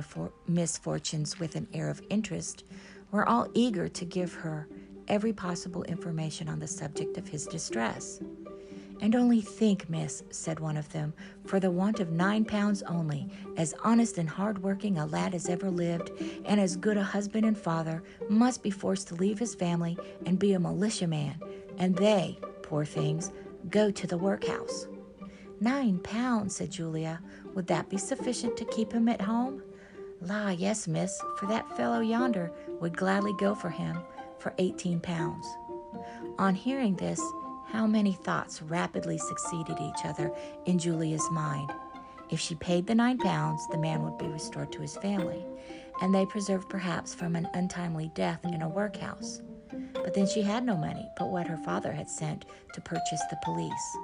misfortunes 0.47 1.39
with 1.39 1.55
an 1.55 1.67
air 1.73 1.89
of 1.89 2.01
interest, 2.09 2.65
were 3.11 3.27
all 3.27 3.47
eager 3.53 3.87
to 3.87 4.05
give 4.05 4.33
her 4.33 4.67
every 5.07 5.31
possible 5.31 5.83
information 5.83 6.49
on 6.49 6.59
the 6.59 6.67
subject 6.67 7.17
of 7.17 7.27
his 7.27 7.45
distress. 7.45 8.19
And 9.01 9.15
only 9.15 9.41
think, 9.41 9.89
miss, 9.89 10.23
said 10.29 10.59
one 10.59 10.77
of 10.77 10.89
them, 10.93 11.13
for 11.45 11.59
the 11.59 11.71
want 11.71 11.99
of 11.99 12.11
nine 12.11 12.45
pounds 12.45 12.83
only, 12.83 13.29
as 13.57 13.73
honest 13.83 14.17
and 14.17 14.29
hard 14.29 14.63
working 14.63 14.97
a 14.97 15.05
lad 15.05 15.35
as 15.35 15.49
ever 15.49 15.69
lived, 15.69 16.11
and 16.45 16.59
as 16.59 16.77
good 16.77 16.95
a 16.95 17.03
husband 17.03 17.45
and 17.45 17.57
father, 17.57 18.01
must 18.29 18.63
be 18.63 18.71
forced 18.71 19.09
to 19.09 19.15
leave 19.15 19.39
his 19.39 19.55
family 19.55 19.97
and 20.25 20.39
be 20.39 20.53
a 20.53 20.59
militiaman, 20.59 21.35
and 21.77 21.95
they, 21.97 22.39
poor 22.61 22.85
things, 22.85 23.31
go 23.69 23.91
to 23.91 24.07
the 24.07 24.17
workhouse. 24.17 24.87
Nine 25.59 25.99
pounds, 25.99 26.55
said 26.55 26.71
Julia. 26.71 27.21
Would 27.55 27.67
that 27.67 27.89
be 27.89 27.97
sufficient 27.97 28.55
to 28.57 28.65
keep 28.65 28.91
him 28.91 29.07
at 29.09 29.21
home? 29.21 29.61
La, 30.21 30.49
yes, 30.49 30.87
miss, 30.87 31.21
for 31.37 31.45
that 31.47 31.75
fellow 31.75 31.99
yonder 31.99 32.51
would 32.79 32.95
gladly 32.95 33.33
go 33.37 33.53
for 33.53 33.69
him 33.69 33.97
for 34.39 34.53
eighteen 34.57 34.99
pounds. 34.99 35.45
On 36.39 36.55
hearing 36.55 36.95
this, 36.95 37.21
how 37.73 37.87
many 37.87 38.13
thoughts 38.13 38.61
rapidly 38.61 39.17
succeeded 39.17 39.79
each 39.81 40.05
other 40.05 40.31
in 40.67 40.77
Julia's 40.77 41.27
mind. 41.31 41.71
If 42.29 42.39
she 42.39 42.53
paid 42.53 42.85
the 42.85 42.93
nine 42.93 43.17
pounds, 43.17 43.67
the 43.71 43.79
man 43.79 44.03
would 44.03 44.19
be 44.19 44.27
restored 44.27 44.71
to 44.73 44.81
his 44.81 44.95
family, 44.97 45.43
and 45.99 46.13
they 46.13 46.27
preserved 46.27 46.69
perhaps 46.69 47.15
from 47.15 47.35
an 47.35 47.47
untimely 47.55 48.11
death 48.13 48.45
in 48.45 48.61
a 48.61 48.69
workhouse. 48.69 49.41
But 49.93 50.13
then 50.13 50.27
she 50.27 50.43
had 50.43 50.63
no 50.63 50.77
money 50.77 51.09
but 51.17 51.31
what 51.31 51.47
her 51.47 51.57
father 51.57 51.91
had 51.91 52.07
sent 52.07 52.45
to 52.75 52.81
purchase 52.81 53.21
the 53.31 53.39
pelisse. 53.43 53.97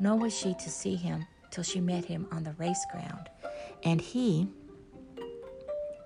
Nor 0.00 0.16
was 0.16 0.34
she 0.34 0.54
to 0.54 0.70
see 0.70 0.96
him 0.96 1.26
till 1.50 1.64
she 1.64 1.82
met 1.82 2.06
him 2.06 2.26
on 2.32 2.44
the 2.44 2.54
race 2.54 2.86
ground, 2.90 3.28
and 3.84 4.00
he 4.00 4.48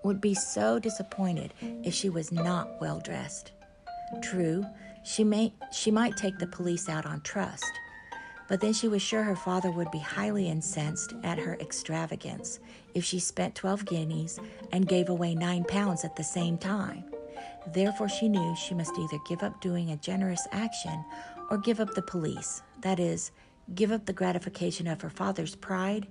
would 0.02 0.20
be 0.20 0.34
so 0.34 0.80
disappointed 0.80 1.54
if 1.84 1.94
she 1.94 2.10
was 2.10 2.32
not 2.32 2.80
well 2.80 2.98
dressed. 2.98 3.52
True, 4.22 4.64
she, 5.02 5.24
may, 5.24 5.52
she 5.72 5.90
might 5.90 6.16
take 6.16 6.38
the 6.38 6.46
pelisse 6.46 6.88
out 6.88 7.06
on 7.06 7.20
trust, 7.22 7.72
but 8.48 8.60
then 8.60 8.72
she 8.72 8.88
was 8.88 9.00
sure 9.00 9.22
her 9.22 9.36
father 9.36 9.70
would 9.70 9.90
be 9.90 9.98
highly 9.98 10.48
incensed 10.48 11.14
at 11.22 11.38
her 11.38 11.54
extravagance 11.60 12.58
if 12.94 13.04
she 13.04 13.18
spent 13.18 13.54
12 13.54 13.84
guineas 13.84 14.40
and 14.72 14.88
gave 14.88 15.08
away 15.08 15.34
9 15.34 15.64
pounds 15.64 16.04
at 16.04 16.16
the 16.16 16.24
same 16.24 16.58
time. 16.58 17.04
Therefore, 17.72 18.08
she 18.08 18.28
knew 18.28 18.56
she 18.56 18.74
must 18.74 18.98
either 18.98 19.18
give 19.28 19.42
up 19.42 19.60
doing 19.60 19.90
a 19.90 19.96
generous 19.96 20.46
action 20.50 21.04
or 21.50 21.58
give 21.58 21.80
up 21.80 21.94
the 21.94 22.02
pelisse, 22.02 22.62
that 22.80 22.98
is, 22.98 23.30
give 23.74 23.92
up 23.92 24.06
the 24.06 24.12
gratification 24.12 24.86
of 24.86 25.00
her 25.00 25.10
father's 25.10 25.54
pride 25.54 26.06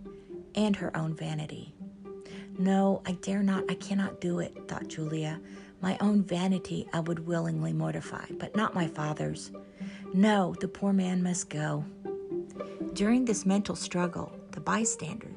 and 0.55 0.75
her 0.75 0.95
own 0.95 1.15
vanity. 1.15 1.73
No, 2.57 3.01
I 3.05 3.13
dare 3.13 3.43
not, 3.43 3.63
I 3.69 3.75
cannot 3.75 4.21
do 4.21 4.39
it, 4.39 4.67
thought 4.67 4.87
Julia. 4.87 5.39
My 5.81 5.97
own 6.01 6.23
vanity 6.23 6.87
I 6.93 6.99
would 6.99 7.25
willingly 7.25 7.73
mortify, 7.73 8.25
but 8.37 8.55
not 8.55 8.75
my 8.75 8.87
father's. 8.87 9.51
No, 10.13 10.55
the 10.59 10.67
poor 10.67 10.91
man 10.91 11.23
must 11.23 11.49
go. 11.49 11.85
During 12.93 13.25
this 13.25 13.45
mental 13.45 13.75
struggle, 13.75 14.33
the 14.51 14.59
bystander 14.59 15.31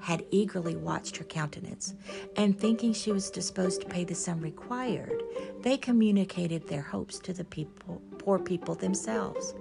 had 0.00 0.24
eagerly 0.30 0.76
watched 0.76 1.16
her 1.16 1.24
countenance, 1.24 1.94
and 2.36 2.58
thinking 2.58 2.92
she 2.92 3.12
was 3.12 3.30
disposed 3.30 3.80
to 3.80 3.88
pay 3.88 4.04
the 4.04 4.14
sum 4.14 4.40
required, 4.40 5.22
they 5.62 5.76
communicated 5.76 6.66
their 6.68 6.82
hopes 6.82 7.18
to 7.18 7.32
the 7.32 7.44
people, 7.44 8.00
poor 8.18 8.38
people 8.38 8.74
themselves. 8.74 9.54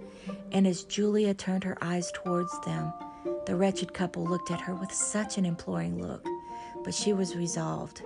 And 0.52 0.68
as 0.68 0.84
Julia 0.84 1.34
turned 1.34 1.64
her 1.64 1.78
eyes 1.82 2.12
towards 2.12 2.60
them, 2.62 2.94
the 3.46 3.56
wretched 3.56 3.94
couple 3.94 4.24
looked 4.24 4.52
at 4.52 4.62
her 4.62 4.76
with 4.76 4.92
such 4.92 5.38
an 5.38 5.46
imploring 5.46 6.02
look, 6.02 6.26
but 6.84 6.94
she 6.94 7.14
was 7.14 7.36
resolved. 7.36 8.04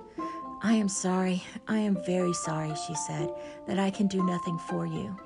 I 0.61 0.73
am 0.73 0.89
sorry, 0.89 1.41
I 1.69 1.77
am 1.77 2.03
very 2.05 2.33
sorry, 2.33 2.73
she 2.85 2.93
said, 2.93 3.29
that 3.65 3.79
I 3.79 3.89
can 3.89 4.07
do 4.07 4.25
nothing 4.25 4.57
for 4.57 4.85
you. 4.85 5.17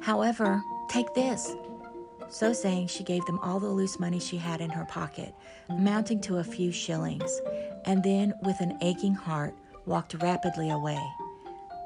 However, 0.00 0.62
take 0.90 1.14
this. 1.14 1.56
So 2.28 2.52
saying, 2.52 2.88
she 2.88 3.02
gave 3.02 3.24
them 3.24 3.38
all 3.38 3.60
the 3.60 3.68
loose 3.68 3.98
money 3.98 4.20
she 4.20 4.36
had 4.36 4.60
in 4.60 4.68
her 4.70 4.84
pocket, 4.84 5.34
amounting 5.70 6.20
to 6.22 6.36
a 6.36 6.44
few 6.44 6.70
shillings, 6.70 7.40
and 7.86 8.02
then, 8.02 8.34
with 8.42 8.60
an 8.60 8.76
aching 8.82 9.14
heart, 9.14 9.54
walked 9.86 10.22
rapidly 10.22 10.68
away. 10.68 11.02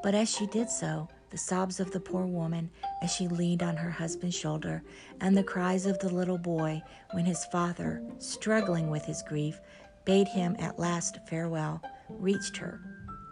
But 0.02 0.16
as 0.16 0.28
she 0.28 0.46
did 0.46 0.68
so, 0.68 1.08
the 1.30 1.38
sobs 1.38 1.78
of 1.78 1.92
the 1.92 2.00
poor 2.00 2.24
woman 2.24 2.70
as 3.02 3.12
she 3.12 3.28
leaned 3.28 3.62
on 3.62 3.76
her 3.76 3.90
husband's 3.90 4.36
shoulder, 4.36 4.82
and 5.20 5.36
the 5.36 5.44
cries 5.44 5.86
of 5.86 5.98
the 6.00 6.08
little 6.08 6.38
boy 6.38 6.82
when 7.12 7.26
his 7.26 7.44
father, 7.46 8.02
struggling 8.18 8.90
with 8.90 9.04
his 9.04 9.22
grief, 9.22 9.60
bade 10.04 10.28
him 10.28 10.56
at 10.58 10.78
last 10.78 11.18
farewell, 11.28 11.82
reached 12.08 12.56
her 12.56 12.80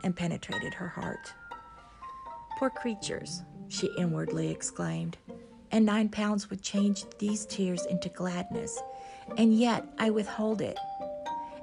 and 0.03 0.15
penetrated 0.15 0.75
her 0.75 0.89
heart. 0.89 1.33
Poor 2.59 2.71
creatures, 2.71 3.43
she 3.69 3.91
inwardly 3.99 4.51
exclaimed, 4.51 5.19
and 5.73 5.85
nine 5.85 6.09
pounds 6.09 6.49
would 6.49 6.63
change 6.63 7.05
these 7.19 7.45
tears 7.47 7.85
into 7.87 8.09
gladness, 8.09 8.81
and 9.37 9.59
yet 9.59 9.85
I 9.99 10.11
withhold 10.11 10.61
it. 10.61 10.79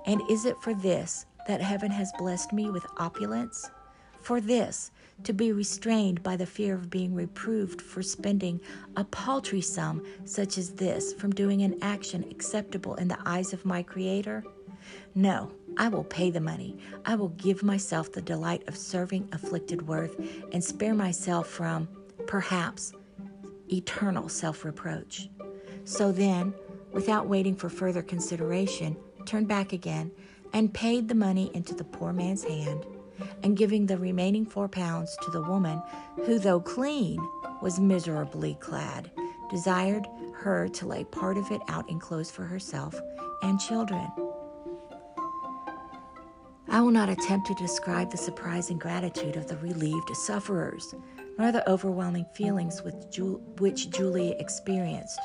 And 0.05 0.22
is 0.29 0.46
it 0.46 0.58
for 0.62 0.74
this 0.74 1.25
that 1.48 1.62
heaven 1.62 1.91
has 1.91 2.12
blessed 2.17 2.53
me 2.53 2.70
with 2.70 2.86
opulence? 2.98 3.70
For 4.22 4.39
this, 4.39 4.91
to 5.24 5.34
be 5.34 5.51
restrained 5.51 6.24
by 6.24 6.36
the 6.36 6.46
fear 6.46 6.75
of 6.75 6.89
being 6.89 7.13
reproved 7.13 7.82
for 7.82 8.01
spending 8.01 8.60
a 8.96 9.03
paltry 9.03 9.62
sum 9.62 10.03
such 10.25 10.58
as 10.58 10.72
this 10.72 11.13
from 11.13 11.32
doing 11.32 11.62
an 11.62 11.77
action 11.82 12.25
acceptable 12.29 12.96
in 12.96 13.08
the 13.08 13.20
eyes 13.25 13.53
of 13.53 13.65
my 13.65 13.84
Creator? 13.84 14.43
No, 15.15 15.51
I 15.77 15.88
will 15.88 16.03
pay 16.03 16.30
the 16.30 16.39
money. 16.39 16.77
I 17.06 17.15
will 17.15 17.30
give 17.30 17.63
myself 17.63 18.12
the 18.12 18.22
delight 18.22 18.63
of 18.68 18.77
serving 18.77 19.30
afflicted 19.32 19.88
worth 19.88 20.20
and 20.51 20.63
spare 20.63 20.94
myself 20.94 21.48
from, 21.48 21.88
perhaps, 22.27 22.94
eternal 23.72 24.30
self 24.30 24.65
reproach. 24.65 25.30
So 25.86 26.12
then, 26.12 26.53
without 26.92 27.27
waiting 27.27 27.56
for 27.56 27.70
further 27.70 28.01
consideration, 28.01 28.96
turned 29.25 29.48
back 29.48 29.74
again 29.74 30.12
and 30.53 30.74
paid 30.74 31.08
the 31.08 31.15
money 31.15 31.51
into 31.53 31.74
the 31.74 31.84
poor 31.84 32.13
man's 32.13 32.44
hand, 32.44 32.86
and 33.42 33.58
giving 33.58 33.86
the 33.86 33.98
remaining 33.98 34.46
four 34.46 34.68
pounds 34.68 35.18
to 35.24 35.32
the 35.32 35.42
woman, 35.42 35.82
who, 36.25 36.39
though 36.39 36.60
clean, 36.60 37.20
was 37.62 37.80
miserably 37.80 38.56
clad, 38.60 39.10
desired 39.50 40.06
her 40.36 40.68
to 40.68 40.86
lay 40.86 41.03
part 41.06 41.38
of 41.38 41.50
it 41.51 41.62
out 41.68 41.89
in 41.89 42.00
clothes 42.00 42.30
for 42.30 42.44
herself 42.44 43.00
and 43.42 43.60
children. 43.60 44.08
I 46.74 46.82
will 46.82 46.89
not 46.89 47.08
attempt 47.08 47.46
to 47.46 47.53
describe 47.53 48.10
the 48.10 48.18
surprise 48.18 48.72
and 48.72 48.82
gratitude 48.82 49.36
of 49.36 49.46
the 49.46 49.58
relieved 49.58 50.10
sufferers, 50.15 50.96
nor 51.38 51.51
the 51.51 51.70
overwhelming 51.70 52.25
feelings 52.34 52.82
Ju- 53.12 53.39
which 53.60 53.92
Julia 53.92 54.34
experienced, 54.39 55.20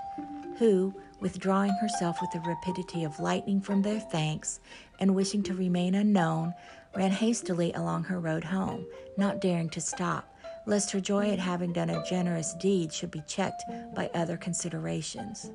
who, 0.58 0.94
withdrawing 1.20 1.72
herself 1.80 2.18
with 2.20 2.30
the 2.32 2.46
rapidity 2.46 3.02
of 3.02 3.18
lightning 3.18 3.62
from 3.62 3.80
their 3.80 3.98
thanks, 3.98 4.60
and 5.00 5.14
wishing 5.14 5.42
to 5.44 5.54
remain 5.54 5.94
unknown, 5.94 6.52
ran 6.94 7.12
hastily 7.12 7.72
along 7.72 8.04
her 8.04 8.20
road 8.20 8.44
home, 8.44 8.84
not 9.16 9.40
daring 9.40 9.70
to 9.70 9.80
stop, 9.80 10.36
lest 10.66 10.90
her 10.90 11.00
joy 11.00 11.30
at 11.30 11.38
having 11.38 11.72
done 11.72 11.88
a 11.88 12.04
generous 12.04 12.52
deed 12.60 12.92
should 12.92 13.10
be 13.10 13.22
checked 13.26 13.64
by 13.94 14.10
other 14.12 14.36
considerations. 14.36 15.50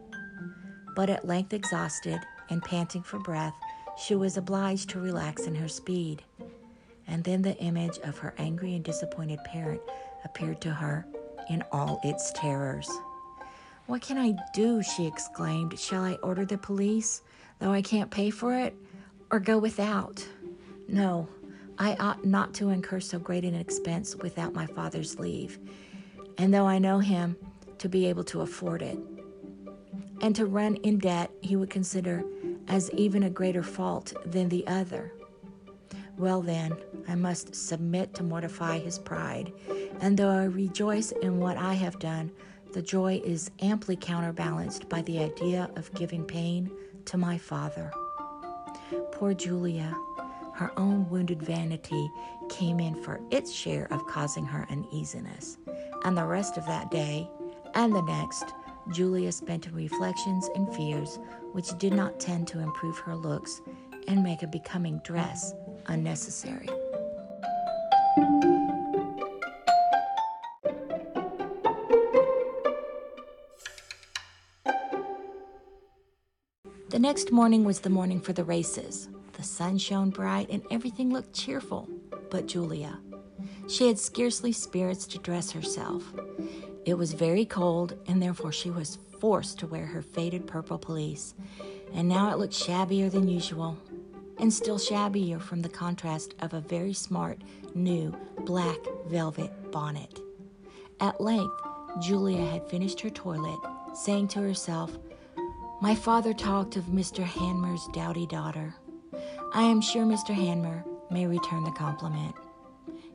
But 0.96 1.12
at 1.12 1.28
length 1.28 1.54
exhausted 1.54 2.20
and 2.50 2.64
panting 2.64 3.04
for 3.04 3.20
breath, 3.20 3.54
she 3.98 4.16
was 4.16 4.38
obliged 4.38 4.90
to 4.90 5.00
relax 5.00 5.44
in 5.44 5.56
her 5.56 5.68
speed. 5.68 6.24
And 7.08 7.24
then 7.24 7.42
the 7.42 7.58
image 7.58 7.98
of 8.00 8.18
her 8.20 8.34
angry 8.38 8.76
and 8.76 8.84
disappointed 8.84 9.40
parent 9.44 9.82
appeared 10.24 10.62
to 10.62 10.72
her 10.72 11.06
in 11.50 11.64
all 11.72 12.00
its 12.04 12.32
terrors. 12.34 12.90
What 13.88 14.02
can 14.02 14.18
I 14.18 14.34
do? 14.54 14.82
she 14.82 15.06
exclaimed. 15.06 15.78
Shall 15.78 16.04
I 16.04 16.14
order 16.24 16.46
the 16.46 16.58
pelisse, 16.58 17.22
though 17.60 17.72
I 17.72 17.82
can't 17.82 18.10
pay 18.10 18.30
for 18.30 18.58
it? 18.58 18.74
or 19.34 19.40
go 19.40 19.58
without. 19.58 20.26
No, 20.88 21.28
I 21.80 21.96
ought 21.96 22.24
not 22.24 22.54
to 22.56 22.70
incur 22.70 23.00
so 23.00 23.18
great 23.18 23.44
an 23.44 23.56
expense 23.56 24.16
without 24.16 24.54
my 24.54 24.68
father's 24.68 25.20
leave, 25.20 25.58
and 26.38 26.54
though 26.54 26.68
I 26.68 26.78
know 26.78 27.00
him 27.00 27.36
to 27.80 27.90
be 27.90 28.06
able 28.06 28.24
to 28.26 28.42
afford 28.42 28.84
it. 28.84 28.98
And 30.22 30.36
to 30.36 30.46
run 30.46 30.76
in 30.78 31.00
debt 31.00 31.32
he 31.42 31.56
would 31.56 31.72
consider 31.72 32.24
as 32.67 32.91
even 32.91 33.24
a 33.24 33.29
greater 33.29 33.63
fault 33.63 34.13
than 34.25 34.50
the 34.50 34.65
other. 34.67 35.13
Well, 36.17 36.41
then, 36.41 36.75
I 37.08 37.15
must 37.15 37.55
submit 37.55 38.13
to 38.15 38.24
mortify 38.24 38.79
his 38.79 39.00
pride, 39.00 39.51
and 40.00 40.17
though 40.17 40.29
I 40.29 40.46
rejoice 40.46 41.12
in 41.12 41.39
what 41.39 41.58
I 41.58 41.74
have 41.74 42.00
done, 42.00 42.32
the 42.74 42.82
joy 42.82 43.22
is 43.25 43.51
amply 43.62 43.96
counterbalanced 43.96 44.89
by 44.89 45.01
the 45.03 45.20
idea 45.20 45.70
of 45.75 45.93
giving 45.93 46.24
pain 46.24 46.72
to 47.05 47.17
my 47.17 47.38
father. 47.38 47.91
Poor 49.12 49.34
Julia, 49.34 49.96
her 50.53 50.72
own 50.77 51.10
wounded 51.10 51.41
vanity 51.41 52.12
came 52.50 52.79
in 52.79 52.96
for 53.01 53.20
its 53.32 53.51
share 53.51 53.91
of 53.91 54.05
causing 54.05 54.46
her 54.46 54.67
uneasiness, 54.70 55.58
and 56.03 56.17
the 56.17 56.25
rest 56.25 56.58
of 56.58 56.65
that 56.67 56.91
day 56.91 57.29
and 57.74 57.93
the 57.93 58.01
next, 58.03 58.53
Julia 58.92 59.32
spent 59.32 59.68
in 59.68 59.74
reflections 59.74 60.50
and 60.56 60.74
fears 60.75 61.20
which 61.54 61.78
did 61.78 61.94
not 61.94 62.20
tend 62.20 62.48
to 62.50 62.60
improve 62.60 62.98
her 63.00 63.16
looks 63.16 63.62
and 64.08 64.24
make 64.24 64.44
a 64.44 64.48
becoming 64.48 65.00
dress 65.04 65.54
unnecessary. 65.88 66.70
The 76.90 77.00
next 77.00 77.32
morning 77.32 77.63
was 77.63 77.80
the 77.80 77.90
morning 77.90 78.20
for 78.20 78.34
the 78.34 78.44
races. 78.44 79.10
The 79.34 79.44
sun 79.44 79.78
shone 79.78 80.12
bright 80.12 80.50
and 80.50 80.62
everything 80.70 81.12
looked 81.12 81.34
cheerful 81.34 81.90
but 82.30 82.48
Julia. 82.48 83.00
She 83.68 83.88
had 83.88 84.00
scarcely 84.00 84.52
spirits 84.52 85.06
to 85.08 85.20
dress 85.20 85.52
herself. 85.52 86.04
It 86.86 86.98
was 86.98 87.13
very 87.13 87.46
cold, 87.46 87.98
and 88.08 88.22
therefore 88.22 88.52
she 88.52 88.70
was 88.70 88.98
forced 89.20 89.60
to 89.60 89.68
wear 89.68 89.86
her 89.86 90.02
faded 90.02 90.48
purple 90.48 90.78
pelisse, 90.78 91.34
and 91.94 92.10
now 92.10 92.32
it 92.32 92.38
looked 92.38 92.54
shabbier 92.54 93.10
than 93.10 93.30
usual, 93.30 93.78
and 94.38 94.52
still 94.52 94.78
shabbier 94.78 95.40
from 95.40 95.62
the 95.62 95.70
contrast 95.70 96.34
of 96.42 96.54
a 96.54 96.60
very 96.60 96.92
smart, 96.92 97.42
new, 97.74 98.13
black 98.40 98.78
velvet 99.08 99.72
bonnet. 99.72 100.20
At 101.00 101.22
length, 101.22 101.56
Julia 102.02 102.46
had 102.46 102.70
finished 102.70 103.00
her 103.00 103.10
toilet, 103.10 103.60
saying 103.94 104.28
to 104.30 104.42
herself, 104.42 104.98
My 105.82 105.96
father 105.96 106.34
talked 106.34 106.75
of 106.75 106.86
Mr. 106.86 107.24
Hanmer's 107.24 107.88
dowdy 107.94 108.28
daughter. 108.28 108.75
I 109.54 109.63
am 109.63 109.80
sure 109.80 110.04
Mr. 110.04 110.36
Hanmer 110.36 110.84
may 111.10 111.28
return 111.28 111.63
the 111.63 111.72
compliment. 111.72 112.36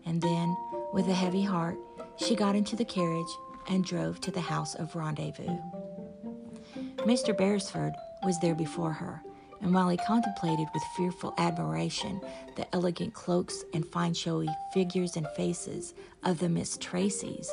And 0.07 0.23
then, 0.23 0.57
with 0.95 1.09
a 1.09 1.15
heavy 1.15 1.43
heart, 1.43 1.77
she 2.17 2.35
got 2.35 2.57
into 2.57 2.75
the 2.75 2.85
carriage 2.85 3.29
and 3.69 3.85
drove 3.85 4.21
to 4.21 4.31
the 4.31 4.41
house 4.41 4.75
of 4.75 4.97
rendezvous. 4.97 5.57
Mr. 6.99 7.37
Beresford 7.37 7.95
was 8.25 8.39
there 8.41 8.55
before 8.55 8.93
her, 8.93 9.23
and 9.61 9.73
while 9.73 9.89
he 9.89 9.97
contemplated 9.97 10.67
with 10.75 10.83
fearful 10.97 11.35
admiration 11.39 12.21
the 12.57 12.67
elegant 12.75 13.15
cloaks 13.15 13.65
and 13.73 13.87
fine 13.87 14.15
showy 14.15 14.49
figures 14.73 15.17
and 15.17 15.29
faces 15.37 15.95
of 16.25 16.39
the 16.39 16.49
Miss 16.49 16.77
Tracys, 16.79 17.49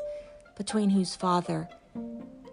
between 0.58 0.90
whose 0.90 1.16
father 1.16 1.68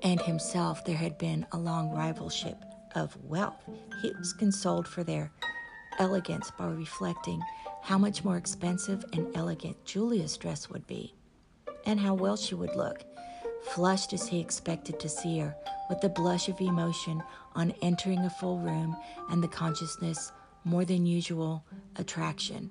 and 0.03 0.21
himself 0.21 0.85
there 0.85 0.97
had 0.97 1.17
been 1.19 1.47
a 1.53 1.59
long 1.59 1.91
rivalship 1.91 2.57
of 2.95 3.17
wealth, 3.25 3.63
he 4.03 4.13
was 4.19 4.33
consoled 4.33 4.87
for 4.87 5.05
their 5.05 5.31
elegance 5.99 6.51
by 6.59 6.67
reflecting 6.67 7.41
how 7.83 7.99
much 7.99 8.25
more 8.25 8.37
expensive 8.37 9.05
and 9.13 9.27
elegant 9.37 9.85
Julia's 9.85 10.37
dress 10.37 10.69
would 10.71 10.87
be, 10.87 11.15
and 11.87 11.99
how 11.99 12.15
well 12.15 12.37
she 12.37 12.55
would 12.55 12.75
look 12.77 13.05
flushed 13.63 14.13
as 14.13 14.29
he 14.29 14.41
expected 14.41 14.99
to 15.01 15.09
see 15.09 15.39
her, 15.39 15.55
with 15.89 16.01
the 16.01 16.09
blush 16.09 16.49
of 16.49 16.61
emotion 16.61 17.23
on 17.55 17.75
entering 17.83 18.21
a 18.21 18.31
full 18.31 18.59
room 18.59 18.97
and 19.31 19.43
the 19.43 19.49
consciousness 19.49 20.33
more 20.65 20.85
than 20.85 21.07
usual 21.07 21.65
attraction, 21.97 22.71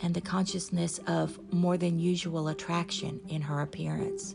and 0.00 0.14
the 0.14 0.20
consciousness 0.20 0.98
of 1.06 1.38
more 1.52 1.76
than 1.76 1.98
usual 1.98 2.48
attraction 2.48 3.20
in 3.28 3.42
her 3.42 3.60
appearance. 3.60 4.34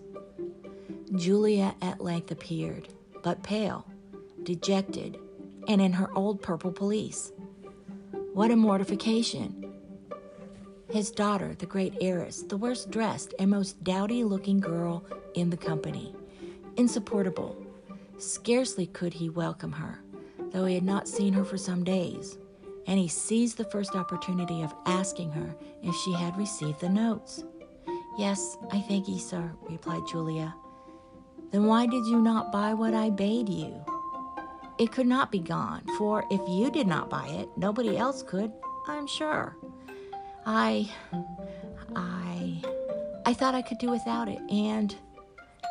Julia 1.15 1.76
at 1.82 2.02
length 2.02 2.32
appeared, 2.32 2.88
but 3.24 3.44
pale, 3.44 3.86
dejected, 4.44 5.18
and 5.68 5.82
in 5.82 5.94
her 5.94 6.10
old 6.15 6.42
purple 6.42 6.72
pelisse. 6.72 7.32
What 8.34 8.52
a 8.52 8.56
mortification! 8.56 9.59
His 10.91 11.12
daughter, 11.12 11.54
the 11.54 11.67
great 11.67 11.93
heiress, 12.02 12.41
the 12.41 12.58
worst 12.58 12.89
dressed 12.89 13.36
and 13.38 13.52
most 13.52 13.84
dowdy 13.84 14.23
looking 14.23 14.60
girl 14.60 15.06
in 15.36 15.52
the 15.52 15.58
company. 15.58 16.15
Insupportable. 16.78 17.56
Scarcely 18.17 18.88
could 18.88 19.13
he 19.13 19.30
welcome 19.30 19.71
her, 19.71 20.02
though 20.52 20.65
he 20.65 20.73
had 20.73 20.84
not 20.84 21.08
seen 21.08 21.32
her 21.34 21.45
for 21.45 21.58
some 21.58 21.84
days, 21.84 22.39
and 22.88 22.97
he 22.97 23.08
seized 23.08 23.58
the 23.58 23.65
first 23.65 23.95
opportunity 23.95 24.63
of 24.63 24.73
asking 24.88 25.32
her 25.32 25.56
if 25.84 25.95
she 25.97 26.12
had 26.13 26.36
received 26.38 26.82
the 26.82 26.89
notes. 26.89 27.43
Yes, 28.17 28.58
I 28.71 28.82
thank 28.82 29.08
ye, 29.08 29.19
sir, 29.19 29.52
replied 29.69 30.02
Julia. 30.10 30.56
Then 31.52 31.65
why 31.65 31.86
did 31.86 32.06
you 32.08 32.19
not 32.19 32.52
buy 32.52 32.73
what 32.73 32.95
I 32.95 33.12
bade 33.12 33.47
you? 33.47 33.80
It 34.80 34.91
could 34.91 35.08
not 35.08 35.32
be 35.32 35.39
gone, 35.39 35.84
for 35.99 36.25
if 36.32 36.41
you 36.49 36.71
did 36.71 36.88
not 36.88 37.12
buy 37.12 37.28
it, 37.28 37.49
nobody 37.58 37.95
else 37.95 38.23
could, 38.23 38.52
I'm 38.88 39.06
sure. 39.06 39.56
I. 40.45 40.89
I. 41.95 42.62
I 43.25 43.34
thought 43.34 43.56
I 43.56 43.62
could 43.62 43.78
do 43.78 43.89
without 43.91 44.28
it, 44.28 44.39
and 44.49 44.95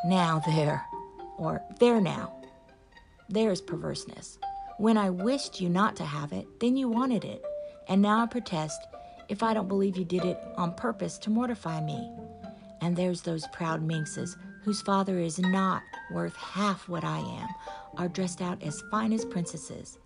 now 0.05 0.41
there, 0.45 0.85
or 1.37 1.61
there 1.79 1.99
now. 1.99 2.33
There's 3.27 3.61
perverseness. 3.61 4.37
When 4.77 4.97
I 4.97 5.09
wished 5.09 5.59
you 5.59 5.69
not 5.69 5.95
to 5.97 6.05
have 6.05 6.31
it, 6.31 6.47
then 6.59 6.77
you 6.77 6.87
wanted 6.87 7.25
it. 7.25 7.43
And 7.89 8.01
now 8.01 8.21
I 8.21 8.27
protest 8.27 8.79
if 9.27 9.43
I 9.43 9.53
don't 9.53 9.67
believe 9.67 9.97
you 9.97 10.05
did 10.05 10.23
it 10.25 10.39
on 10.57 10.73
purpose 10.73 11.17
to 11.19 11.29
mortify 11.29 11.81
me. 11.81 12.09
And 12.81 12.95
there's 12.95 13.21
those 13.21 13.45
proud 13.47 13.83
minxes 13.83 14.37
whose 14.63 14.81
father 14.81 15.19
is 15.19 15.37
not 15.37 15.83
worth 16.11 16.35
half 16.35 16.87
what 16.87 17.03
I 17.03 17.19
am, 17.19 17.47
are 17.97 18.07
dressed 18.07 18.41
out 18.41 18.63
as 18.63 18.81
fine 18.89 19.11
as 19.11 19.25
princesses. 19.25 19.97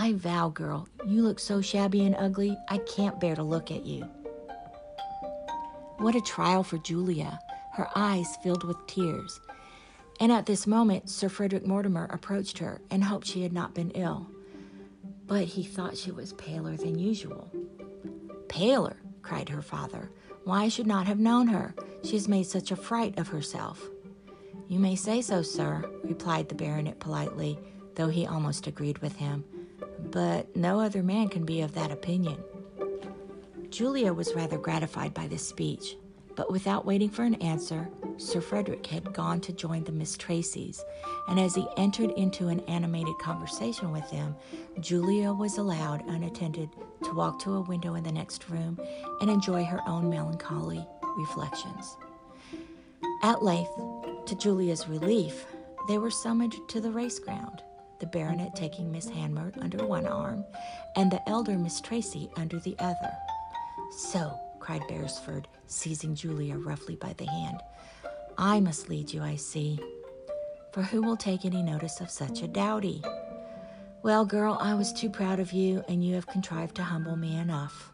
I 0.00 0.14
vow, 0.14 0.48
girl, 0.48 0.88
you 1.06 1.20
look 1.20 1.38
so 1.38 1.60
shabby 1.60 2.06
and 2.06 2.16
ugly, 2.16 2.56
I 2.70 2.78
can't 2.78 3.20
bear 3.20 3.34
to 3.34 3.42
look 3.42 3.70
at 3.70 3.84
you. 3.84 4.08
What 5.98 6.14
a 6.14 6.22
trial 6.22 6.64
for 6.64 6.78
Julia 6.78 7.38
her 7.74 7.86
eyes 7.94 8.38
filled 8.42 8.64
with 8.64 8.86
tears. 8.86 9.42
And 10.18 10.32
at 10.32 10.46
this 10.46 10.66
moment, 10.66 11.10
Sir 11.10 11.28
Frederick 11.28 11.66
Mortimer 11.66 12.06
approached 12.10 12.56
her 12.60 12.80
and 12.90 13.04
hoped 13.04 13.26
she 13.26 13.42
had 13.42 13.52
not 13.52 13.74
been 13.74 13.90
ill. 13.90 14.26
But 15.26 15.44
he 15.44 15.62
thought 15.62 15.98
she 15.98 16.12
was 16.12 16.32
paler 16.32 16.78
than 16.78 16.98
usual. 16.98 17.52
Paler, 18.48 18.96
cried 19.20 19.50
her 19.50 19.60
father. 19.60 20.10
Why, 20.44 20.68
should 20.68 20.86
not 20.86 21.08
have 21.08 21.18
known 21.18 21.46
her. 21.48 21.74
She 22.04 22.12
has 22.12 22.26
made 22.26 22.46
such 22.46 22.70
a 22.70 22.76
fright 22.76 23.18
of 23.18 23.28
herself. 23.28 23.86
You 24.66 24.78
may 24.78 24.96
say 24.96 25.20
so, 25.20 25.42
sir, 25.42 25.84
replied 26.04 26.48
the 26.48 26.54
baronet 26.54 27.00
politely, 27.00 27.58
though 27.96 28.08
he 28.08 28.26
almost 28.26 28.66
agreed 28.66 28.96
with 29.00 29.16
him. 29.16 29.44
But 30.10 30.54
no 30.56 30.80
other 30.80 31.02
man 31.02 31.28
can 31.28 31.44
be 31.44 31.60
of 31.60 31.72
that 31.74 31.90
opinion. 31.90 32.42
Julia 33.70 34.12
was 34.12 34.34
rather 34.34 34.58
gratified 34.58 35.14
by 35.14 35.28
this 35.28 35.46
speech, 35.46 35.96
but 36.34 36.50
without 36.50 36.86
waiting 36.86 37.08
for 37.08 37.22
an 37.22 37.36
answer, 37.36 37.88
Sir 38.16 38.40
Frederick 38.40 38.84
had 38.86 39.12
gone 39.14 39.40
to 39.42 39.52
join 39.52 39.84
the 39.84 39.92
Miss 39.92 40.16
Tracys, 40.16 40.82
and 41.28 41.38
as 41.38 41.54
he 41.54 41.66
entered 41.76 42.10
into 42.12 42.48
an 42.48 42.60
animated 42.60 43.18
conversation 43.18 43.92
with 43.92 44.10
them, 44.10 44.34
Julia 44.80 45.32
was 45.32 45.56
allowed, 45.56 46.04
unattended, 46.06 46.68
to 47.04 47.14
walk 47.14 47.38
to 47.40 47.54
a 47.54 47.60
window 47.60 47.94
in 47.94 48.04
the 48.04 48.12
next 48.12 48.48
room 48.50 48.78
and 49.20 49.30
enjoy 49.30 49.64
her 49.64 49.80
own 49.86 50.10
melancholy 50.10 50.86
reflections. 51.16 51.96
At 53.22 53.42
length, 53.42 53.70
to 54.26 54.34
Julia's 54.34 54.88
relief, 54.88 55.46
they 55.88 55.98
were 55.98 56.10
summoned 56.10 56.54
to 56.68 56.80
the 56.80 56.90
race 56.90 57.18
ground, 57.18 57.62
the 58.00 58.06
baronet 58.06 58.56
taking 58.56 58.90
Miss 58.90 59.06
Hanmer 59.06 59.52
under 59.60 59.86
one 59.86 60.06
arm 60.06 60.44
and 60.96 61.10
the 61.10 61.26
elder 61.28 61.56
Miss 61.56 61.80
Tracy 61.80 62.30
under 62.36 62.58
the 62.58 62.74
other. 62.78 63.12
So, 63.90 64.38
cried 64.58 64.82
Beresford, 64.88 65.46
seizing 65.66 66.14
Julia 66.14 66.56
roughly 66.56 66.96
by 66.96 67.12
the 67.14 67.26
hand. 67.26 67.60
I 68.36 68.60
must 68.60 68.88
lead 68.88 69.12
you, 69.12 69.22
I 69.22 69.36
see. 69.36 69.78
For 70.72 70.82
who 70.82 71.02
will 71.02 71.16
take 71.16 71.44
any 71.44 71.62
notice 71.62 72.00
of 72.00 72.10
such 72.10 72.42
a 72.42 72.48
dowdy? 72.48 73.02
Well, 74.02 74.24
girl, 74.24 74.56
I 74.60 74.74
was 74.74 74.92
too 74.92 75.10
proud 75.10 75.40
of 75.40 75.52
you, 75.52 75.84
and 75.88 76.04
you 76.04 76.14
have 76.14 76.26
contrived 76.26 76.76
to 76.76 76.82
humble 76.82 77.16
me 77.16 77.36
enough. 77.36 77.92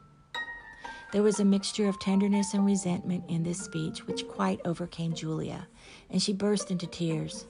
There 1.12 1.22
was 1.22 1.40
a 1.40 1.44
mixture 1.44 1.88
of 1.88 1.98
tenderness 1.98 2.52
and 2.52 2.66
resentment 2.66 3.24
in 3.28 3.42
this 3.42 3.60
speech 3.60 4.06
which 4.06 4.28
quite 4.28 4.60
overcame 4.64 5.14
Julia, 5.14 5.66
and 6.10 6.22
she 6.22 6.32
burst 6.32 6.70
into 6.70 6.86
tears. 6.86 7.46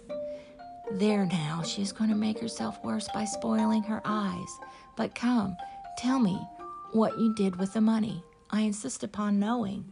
There 0.92 1.26
now, 1.26 1.62
she 1.62 1.82
is 1.82 1.92
going 1.92 2.10
to 2.10 2.16
make 2.16 2.38
herself 2.38 2.82
worse 2.84 3.08
by 3.12 3.24
spoiling 3.24 3.82
her 3.84 4.00
eyes. 4.04 4.58
But 4.96 5.14
come, 5.14 5.56
Tell 5.96 6.18
me 6.18 6.46
what 6.92 7.18
you 7.18 7.34
did 7.34 7.56
with 7.56 7.72
the 7.72 7.80
money. 7.80 8.22
I 8.50 8.60
insist 8.60 9.02
upon 9.02 9.38
knowing. 9.38 9.90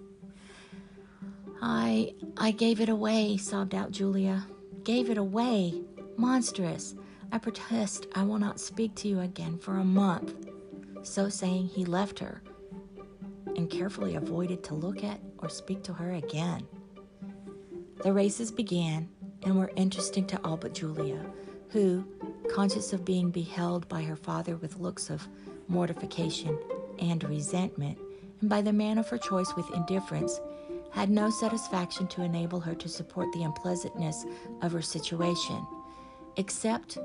I 1.62 2.14
I 2.36 2.50
gave 2.50 2.80
it 2.80 2.90
away, 2.90 3.38
sobbed 3.38 3.74
out 3.74 3.90
Julia. 3.90 4.46
Gave 4.84 5.08
it 5.08 5.16
away? 5.16 5.80
Monstrous. 6.18 6.94
I 7.32 7.38
protest 7.38 8.06
I 8.14 8.22
will 8.22 8.38
not 8.38 8.60
speak 8.60 8.94
to 8.96 9.08
you 9.08 9.20
again 9.20 9.58
for 9.58 9.78
a 9.78 9.84
month. 9.84 10.34
So 11.02 11.30
saying, 11.30 11.68
he 11.68 11.86
left 11.86 12.18
her 12.18 12.42
and 13.56 13.70
carefully 13.70 14.14
avoided 14.14 14.62
to 14.64 14.74
look 14.74 15.02
at 15.02 15.20
or 15.38 15.48
speak 15.48 15.82
to 15.84 15.94
her 15.94 16.12
again. 16.12 16.66
The 18.02 18.12
races 18.12 18.52
began 18.52 19.08
and 19.44 19.58
were 19.58 19.70
interesting 19.76 20.26
to 20.26 20.40
all 20.44 20.56
but 20.56 20.74
Julia, 20.74 21.24
who, 21.70 22.04
conscious 22.52 22.92
of 22.92 23.04
being 23.04 23.30
beheld 23.30 23.88
by 23.88 24.02
her 24.02 24.16
father 24.16 24.56
with 24.56 24.78
looks 24.78 25.10
of 25.10 25.26
mortification 25.68 26.58
and 26.98 27.22
resentment, 27.24 27.98
and 28.40 28.50
by 28.50 28.62
the 28.62 28.72
man 28.72 28.98
of 28.98 29.08
her 29.08 29.18
choice 29.18 29.54
with 29.56 29.70
indifference, 29.72 30.40
had 30.90 31.10
no 31.10 31.28
satisfaction 31.30 32.06
to 32.06 32.22
enable 32.22 32.60
her 32.60 32.74
to 32.74 32.88
support 32.88 33.32
the 33.32 33.42
unpleasantness 33.42 34.24
of 34.62 34.72
her 34.72 34.82
situation, 34.82 35.66
except 36.36 36.96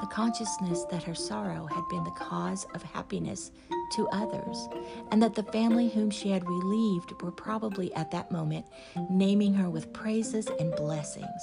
the 0.00 0.06
consciousness 0.06 0.84
that 0.90 1.02
her 1.02 1.14
sorrow 1.14 1.66
had 1.66 1.86
been 1.88 2.02
the 2.04 2.10
cause 2.12 2.66
of 2.74 2.82
happiness 2.82 3.52
to 3.92 4.08
others, 4.08 4.68
and 5.10 5.22
that 5.22 5.34
the 5.34 5.42
family 5.44 5.88
whom 5.88 6.10
she 6.10 6.30
had 6.30 6.48
relieved 6.48 7.12
were 7.22 7.30
probably 7.30 7.94
at 7.94 8.10
that 8.10 8.32
moment 8.32 8.64
naming 9.10 9.54
her 9.54 9.70
with 9.70 9.92
praises 9.92 10.48
and 10.58 10.74
blessings. 10.74 11.42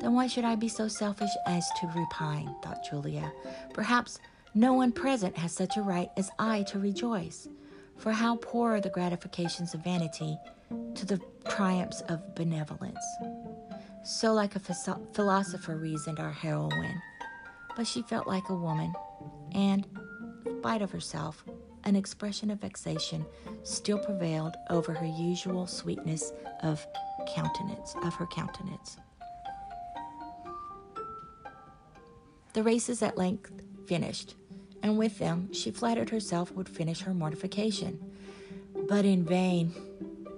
Then 0.00 0.14
why 0.14 0.26
should 0.26 0.44
I 0.44 0.54
be 0.54 0.68
so 0.68 0.88
selfish 0.88 1.30
as 1.46 1.68
to 1.80 1.86
repine? 1.94 2.54
thought 2.62 2.84
Julia. 2.88 3.32
Perhaps 3.74 4.20
no 4.54 4.72
one 4.72 4.92
present 4.92 5.36
has 5.36 5.52
such 5.52 5.76
a 5.76 5.82
right 5.82 6.10
as 6.16 6.30
I 6.38 6.62
to 6.64 6.78
rejoice. 6.78 7.48
For 7.96 8.12
how 8.12 8.36
poor 8.36 8.76
are 8.76 8.80
the 8.80 8.90
gratifications 8.90 9.74
of 9.74 9.82
vanity 9.82 10.38
to 10.94 11.06
the 11.06 11.20
triumphs 11.48 12.00
of 12.02 12.34
benevolence? 12.34 13.04
So, 14.04 14.32
like 14.32 14.54
a 14.56 14.60
philosopher, 15.12 15.76
reasoned 15.76 16.20
our 16.20 16.32
heroine 16.32 17.02
but 17.78 17.86
she 17.86 18.02
felt 18.02 18.26
like 18.26 18.48
a 18.48 18.54
woman, 18.54 18.92
and, 19.52 19.86
in 20.44 20.58
spite 20.58 20.82
of 20.82 20.90
herself, 20.90 21.44
an 21.84 21.94
expression 21.94 22.50
of 22.50 22.60
vexation 22.60 23.24
still 23.62 24.00
prevailed 24.00 24.56
over 24.68 24.92
her 24.92 25.06
usual 25.06 25.64
sweetness 25.64 26.32
of 26.64 26.84
countenance 27.28 27.94
of 28.02 28.12
her 28.14 28.26
countenance. 28.26 28.96
The 32.58 32.64
races 32.64 33.04
at 33.04 33.16
length 33.16 33.52
finished, 33.86 34.34
and 34.82 34.98
with 34.98 35.18
them 35.18 35.48
she 35.52 35.70
flattered 35.70 36.10
herself 36.10 36.50
would 36.50 36.68
finish 36.68 37.02
her 37.02 37.14
mortification. 37.14 38.00
But 38.88 39.04
in 39.04 39.24
vain. 39.24 39.72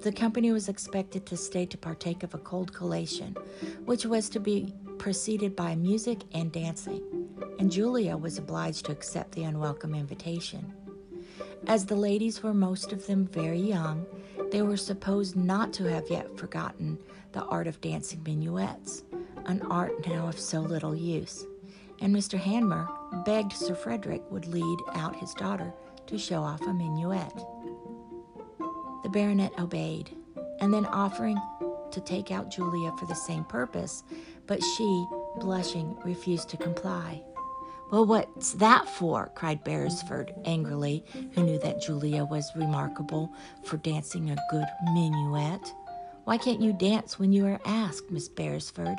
The 0.02 0.12
company 0.12 0.52
was 0.52 0.68
expected 0.68 1.24
to 1.24 1.38
stay 1.38 1.64
to 1.64 1.78
partake 1.78 2.22
of 2.22 2.34
a 2.34 2.38
cold 2.38 2.74
collation, 2.74 3.38
which 3.86 4.04
was 4.04 4.28
to 4.28 4.38
be 4.38 4.74
preceded 4.98 5.56
by 5.56 5.74
music 5.76 6.18
and 6.34 6.52
dancing 6.52 7.20
and 7.58 7.72
Julia 7.72 8.18
was 8.18 8.36
obliged 8.36 8.84
to 8.84 8.92
accept 8.92 9.32
the 9.32 9.44
unwelcome 9.44 9.94
invitation. 9.94 10.74
As 11.66 11.86
the 11.86 11.96
ladies 11.96 12.42
were 12.42 12.52
most 12.52 12.92
of 12.92 13.06
them 13.06 13.26
very 13.28 13.60
young, 13.60 14.04
they 14.50 14.60
were 14.60 14.76
supposed 14.76 15.36
not 15.36 15.72
to 15.74 15.84
have 15.84 16.10
yet 16.10 16.38
forgotten 16.38 16.98
the 17.32 17.44
art 17.44 17.66
of 17.66 17.80
dancing 17.80 18.22
minuets, 18.24 19.04
an 19.46 19.62
art 19.70 20.06
now 20.06 20.26
of 20.26 20.38
so 20.38 20.60
little 20.60 20.94
use, 20.94 21.46
and 22.00 22.14
Mr. 22.14 22.38
Hanmer 22.38 22.88
begged 23.24 23.52
Sir 23.52 23.74
Frederick 23.74 24.22
would 24.30 24.46
lead 24.46 24.78
out 24.94 25.16
his 25.16 25.34
daughter 25.34 25.72
to 26.06 26.18
show 26.18 26.42
off 26.42 26.62
a 26.62 26.72
minuet. 26.72 27.34
The 29.02 29.08
baronet 29.08 29.52
obeyed, 29.58 30.16
and 30.60 30.72
then 30.72 30.86
offering 30.86 31.38
to 31.90 32.00
take 32.00 32.30
out 32.30 32.50
Julia 32.50 32.92
for 32.98 33.06
the 33.06 33.14
same 33.14 33.44
purpose, 33.44 34.02
but 34.46 34.62
she, 34.62 35.06
blushing, 35.38 35.96
refused 36.04 36.48
to 36.50 36.56
comply. 36.56 37.22
Well, 37.90 38.06
what's 38.06 38.52
that 38.54 38.88
for? 38.88 39.32
cried 39.34 39.64
Beresford 39.64 40.32
angrily, 40.44 41.04
who 41.32 41.42
knew 41.42 41.58
that 41.58 41.82
Julia 41.82 42.24
was 42.24 42.50
remarkable 42.54 43.32
for 43.64 43.78
dancing 43.78 44.30
a 44.30 44.36
good 44.50 44.66
minuet. 44.94 45.74
Why 46.24 46.38
can't 46.38 46.60
you 46.60 46.72
dance 46.72 47.18
when 47.18 47.32
you 47.32 47.46
are 47.46 47.60
asked, 47.64 48.10
Miss 48.10 48.28
Beresford? 48.28 48.96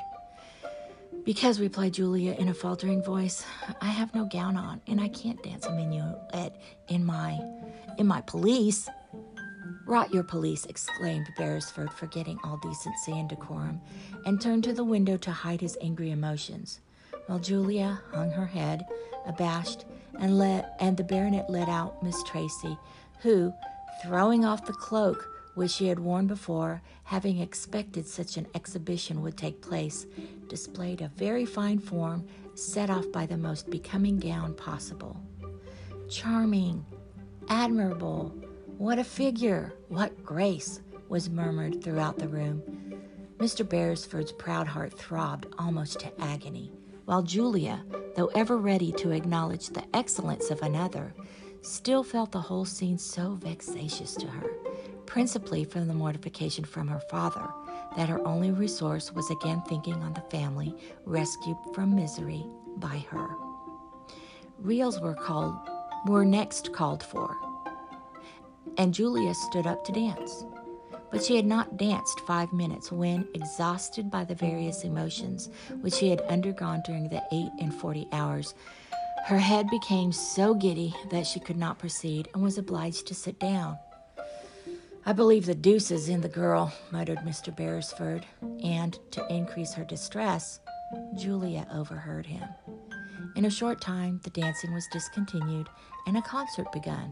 Because, 1.24 1.60
replied 1.60 1.94
Julia 1.94 2.34
in 2.34 2.50
a 2.50 2.54
faltering 2.54 3.04
voice, 3.04 3.46
I 3.80 3.90
have 3.90 4.14
no 4.16 4.26
gown 4.26 4.58
on, 4.58 4.82
and 4.88 5.00
I 5.00 5.08
can't 5.10 5.42
dance 5.44 5.66
a 5.68 5.72
minuet 5.72 6.60
in 6.88 7.06
my 7.06 7.40
in 7.98 8.08
my 8.08 8.22
pelisse. 8.22 8.90
Rot 9.86 10.14
your 10.14 10.24
pelisse, 10.24 10.66
exclaimed 10.66 11.28
Beresford, 11.38 11.92
forgetting 11.94 12.40
all 12.44 12.58
decency 12.58 13.12
and 13.12 13.30
decorum, 13.30 13.82
and 14.26 14.42
turned 14.42 14.64
to 14.64 14.74
the 14.74 14.84
window 14.84 15.18
to 15.18 15.32
hide 15.32 15.62
his 15.62 15.78
angry 15.82 16.12
emotions 16.12 16.80
while 17.28 17.40
Julia 17.40 18.02
hung 18.12 18.32
her 18.32 18.46
head, 18.46 18.86
abashed, 19.26 19.86
and 20.20 20.38
let 20.38 20.76
and 20.80 20.98
the 20.98 21.04
baronet 21.04 21.50
led 21.50 21.70
out 21.70 22.02
Miss 22.04 22.22
Tracy, 22.24 22.78
who, 23.22 23.54
throwing 24.04 24.44
off 24.44 24.66
the 24.66 24.74
cloak 24.74 25.28
which 25.56 25.72
she 25.72 25.88
had 25.88 26.00
worn 26.00 26.28
before, 26.28 26.82
having 27.04 27.40
expected 27.40 28.08
such 28.08 28.38
an 28.38 28.48
exhibition 28.56 29.22
would 29.22 29.38
take 29.38 29.62
place, 29.62 30.06
displayed 30.48 31.02
a 31.02 31.12
very 31.16 31.46
fine 31.46 31.80
form, 31.80 32.26
set 32.56 32.90
off 32.90 33.12
by 33.12 33.26
the 33.26 33.38
most 33.38 33.70
becoming 33.70 34.20
gown 34.20 34.54
possible. 34.54 35.20
Charming, 36.10 36.86
admirable, 37.50 38.36
what 38.78 39.00
a 39.00 39.04
figure, 39.04 39.74
what 39.90 40.24
grace, 40.24 40.82
was 41.10 41.30
murmured 41.30 41.84
throughout 41.84 42.18
the 42.18 42.28
room. 42.28 42.62
Mr. 43.38 43.68
Beresford's 43.68 44.32
proud 44.32 44.68
heart 44.68 44.98
throbbed 44.98 45.48
almost 45.58 46.00
to 46.00 46.22
agony 46.22 46.72
while 47.06 47.24
Julia, 47.24 47.84
though 48.16 48.28
ever 48.36 48.58
ready 48.58 48.92
to 48.94 49.12
acknowledge 49.12 49.68
the 49.68 49.84
excellence 49.94 50.50
of 50.50 50.62
another, 50.62 51.14
still 51.62 52.04
felt 52.04 52.32
the 52.32 52.40
whole 52.40 52.64
scene 52.64 52.98
so 52.98 53.34
vexatious 53.36 54.16
to 54.16 54.28
her, 54.28 54.50
principally 55.12 55.66
from 55.66 55.90
the 55.90 55.94
mortification 55.94 56.64
from 56.64 56.88
her 56.88 57.02
father, 57.10 57.50
that 57.98 58.08
her 58.08 58.26
only 58.26 58.50
resource 58.50 59.12
was 59.12 59.30
again 59.30 59.62
thinking 59.68 59.96
on 59.96 60.14
the 60.14 60.22
family 60.32 60.74
rescued 61.04 61.58
from 61.74 61.94
misery 61.94 62.46
by 62.78 62.98
her. 63.10 63.28
Reels 64.58 65.02
were 65.02 65.14
called 65.14 65.54
were 66.08 66.24
next 66.24 66.72
called 66.72 67.04
for, 67.04 67.36
and 68.78 68.94
Julia 68.94 69.34
stood 69.34 69.68
up 69.68 69.84
to 69.84 69.92
dance. 69.92 70.46
But 71.12 71.26
she 71.26 71.36
had 71.36 71.46
not 71.46 71.76
danced 71.76 72.22
five 72.22 72.54
minutes 72.54 72.90
when, 72.90 73.28
exhausted 73.34 74.10
by 74.10 74.24
the 74.24 74.34
various 74.34 74.86
emotions 74.86 75.50
which 75.82 75.96
she 75.96 76.10
had 76.10 76.22
undergone 76.22 76.84
during 76.86 77.10
the 77.10 77.22
eight 77.34 77.52
and 77.60 77.74
forty 77.74 78.08
hours, 78.14 78.56
her 79.26 79.40
head 79.40 79.68
became 79.70 80.14
so 80.14 80.54
giddy 80.54 80.96
that 81.10 81.28
she 81.28 81.42
could 81.42 81.58
not 81.58 81.80
proceed 81.80 82.30
and 82.34 82.42
was 82.42 82.58
obliged 82.58 83.08
to 83.08 83.14
sit 83.14 83.38
down. 83.42 83.78
I 85.04 85.14
believe 85.14 85.48
the 85.48 85.56
deuce 85.56 85.90
is 85.90 86.10
in 86.10 86.22
the 86.22 86.30
girl, 86.30 86.72
muttered 86.92 87.20
Mr. 87.20 87.56
Beresford, 87.56 88.26
and 88.64 88.98
to 89.12 89.26
increase 89.34 89.74
her 89.74 89.84
distress, 89.84 90.60
Julia 91.16 91.68
overheard 91.74 92.28
him. 92.28 92.48
In 93.36 93.46
a 93.46 93.50
short 93.50 93.82
time, 93.82 94.20
the 94.24 94.30
dancing 94.30 94.74
was 94.74 94.88
discontinued 94.92 95.68
and 96.06 96.18
a 96.18 96.22
concert 96.22 96.72
begun. 96.72 97.12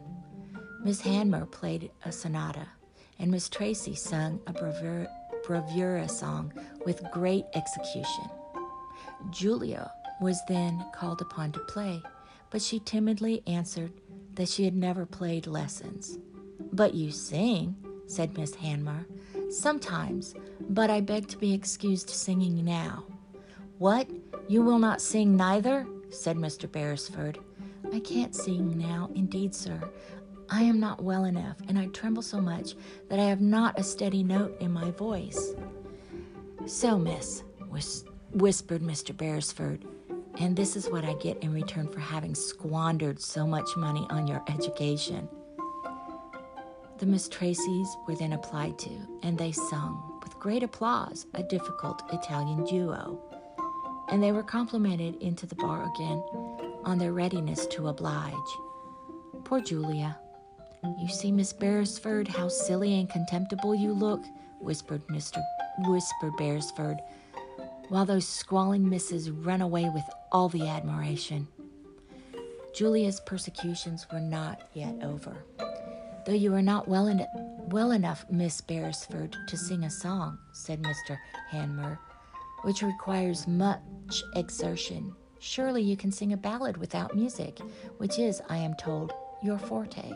Miss 0.84 1.02
Hanmer 1.02 1.49
played 1.49 1.89
a 2.06 2.12
sonata 2.12 2.67
and 3.17 3.32
Miss 3.32 3.49
Tracy 3.49 3.95
sung 3.95 4.39
a 4.45 4.54
bravura, 4.54 5.08
bravura 5.45 6.08
song 6.08 6.54
with 6.86 7.04
great 7.12 7.45
execution. 7.56 8.30
Julia 9.32 9.91
was 10.21 10.39
then 10.47 10.86
called 10.93 11.21
upon 11.21 11.52
to 11.54 11.60
play, 11.62 12.02
but 12.52 12.62
she 12.62 12.80
timidly 12.80 13.41
answered 13.47 13.91
that 14.34 14.47
she 14.47 14.63
had 14.65 14.75
never 14.75 15.06
played 15.06 15.47
lessons. 15.47 16.17
But 16.74 16.94
you 16.94 17.12
sing, 17.12 17.76
said 18.08 18.38
Miss 18.38 18.56
Hanmer. 18.56 19.06
Sometimes, 19.50 20.36
but 20.70 20.90
I 20.90 21.02
beg 21.02 21.28
to 21.30 21.38
be 21.38 21.54
excused 21.54 22.10
singing 22.10 22.64
now. 22.64 23.06
What? 23.78 24.10
You 24.48 24.62
will 24.62 24.80
not 24.80 25.02
sing 25.02 25.36
neither? 25.36 25.88
said 26.10 26.38
Mr. 26.38 26.72
Beresford. 26.72 27.40
I 27.94 28.00
can't 28.00 28.36
sing 28.36 28.78
now, 28.78 29.10
indeed, 29.16 29.56
sir. 29.56 29.80
I 30.50 30.64
am 30.64 30.80
not 30.80 31.04
well 31.04 31.26
enough, 31.26 31.58
and 31.68 31.78
I 31.78 31.88
tremble 31.88 32.24
so 32.24 32.42
much 32.42 32.74
that 33.10 33.20
I 33.20 33.24
have 33.24 33.42
not 33.42 33.80
a 33.80 33.84
steady 33.84 34.24
note 34.24 34.60
in 34.60 34.72
my 34.72 34.92
voice. 34.92 35.54
So, 36.66 36.98
miss, 36.98 37.44
whis- 37.70 38.06
whispered 38.34 38.82
Mr. 38.82 39.16
Beresford, 39.16 39.86
and 40.40 40.56
this 40.56 40.76
is 40.76 40.90
what 40.90 41.06
I 41.06 41.14
get 41.16 41.42
in 41.44 41.54
return 41.54 41.88
for 41.88 42.00
having 42.00 42.34
squandered 42.34 43.20
so 43.20 43.46
much 43.46 43.76
money 43.78 44.06
on 44.10 44.28
your 44.28 44.44
education. 44.48 45.28
The 47.00 47.06
Miss 47.06 47.30
Tracys 47.30 47.88
were 48.06 48.16
then 48.16 48.34
applied 48.34 48.78
to, 48.80 48.90
and 49.24 49.38
they 49.38 49.54
sung, 49.54 50.20
with 50.22 50.38
great 50.38 50.64
applause, 50.64 51.28
a 51.34 51.42
difficult 51.42 52.04
Italian 52.12 52.66
duo. 52.66 53.22
And 54.10 54.22
they 54.22 54.34
were 54.34 54.44
complimented 54.44 55.16
into 55.22 55.46
the 55.46 55.56
bar 55.56 55.90
again 55.96 56.22
on 56.84 56.98
their 56.98 57.14
readiness 57.14 57.68
to 57.68 57.88
oblige. 57.88 58.34
Poor 59.46 59.62
Julia. 59.62 60.18
You 61.00 61.08
see, 61.08 61.32
Miss 61.32 61.54
Beresford, 61.54 62.28
how 62.28 62.50
silly 62.50 63.00
and 63.00 63.10
contemptible 63.10 63.74
you 63.74 63.94
look, 63.94 64.22
whispered 64.60 65.08
Mr. 65.08 65.42
whispered 65.88 66.36
Beresford, 66.38 66.98
while 67.88 68.06
those 68.06 68.28
squalling 68.28 68.90
misses 68.90 69.32
run 69.32 69.62
away 69.62 69.90
with 69.90 70.04
all 70.34 70.50
the 70.50 70.68
admiration. 70.68 71.48
Julia's 72.76 73.22
persecutions 73.22 74.06
were 74.12 74.20
not 74.20 74.68
yet 74.74 74.96
over. 75.02 75.38
Though 76.30 76.36
you 76.36 76.54
are 76.54 76.62
not 76.62 76.88
well, 76.88 77.08
en- 77.08 77.26
well 77.72 77.89
enough, 77.89 78.24
Miss 78.30 78.62
Beresford, 78.62 79.36
to 79.48 79.58
sing 79.58 79.84
a 79.84 79.89
song, 79.89 80.38
said 80.52 80.80
Mr. 80.80 81.18
Hanmer, 81.52 81.98
which 82.62 82.84
requires 82.84 83.48
much 83.48 84.22
exertion, 84.36 85.15
surely 85.39 85.82
you 85.82 85.98
can 85.98 86.12
sing 86.12 86.32
a 86.32 86.38
ballad 86.38 86.78
without 86.78 87.15
music, 87.15 87.58
which 87.98 88.20
is, 88.20 88.44
I 88.48 88.58
am 88.58 88.76
told, 88.76 89.12
your 89.42 89.58
forte. 89.58 90.13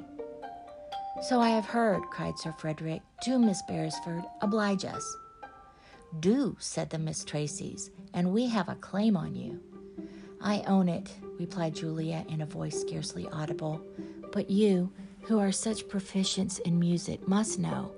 So 1.23 1.41
I 1.41 1.49
have 1.49 1.65
heard, 1.65 2.04
cried 2.12 2.38
Sir 2.38 2.54
Frederick. 2.60 3.02
Do, 3.26 3.39
Miss 3.39 3.63
Beresford, 3.67 4.23
oblige 4.43 4.86
us. 4.86 5.17
Do, 6.19 6.56
said 6.60 6.91
the 6.91 6.99
Miss 6.99 7.26
Tracys, 7.26 7.89
and 8.13 8.32
we 8.32 8.45
have 8.49 8.69
a 8.69 8.76
claim 8.76 9.17
on 9.17 9.36
you. 9.36 9.60
I 10.39 10.62
own 10.67 10.89
it, 10.89 11.12
replied 11.39 11.73
Julia 11.73 12.23
in 12.30 12.41
a 12.41 12.45
voice 12.45 12.80
scarcely 12.80 13.28
audible. 13.30 13.82
But 14.32 14.52
you, 14.52 14.91
who 15.25 15.39
are 15.39 15.51
such 15.51 15.88
proficients 15.88 16.59
in 16.62 16.79
music, 16.79 17.27
must 17.27 17.59
know 17.59 17.91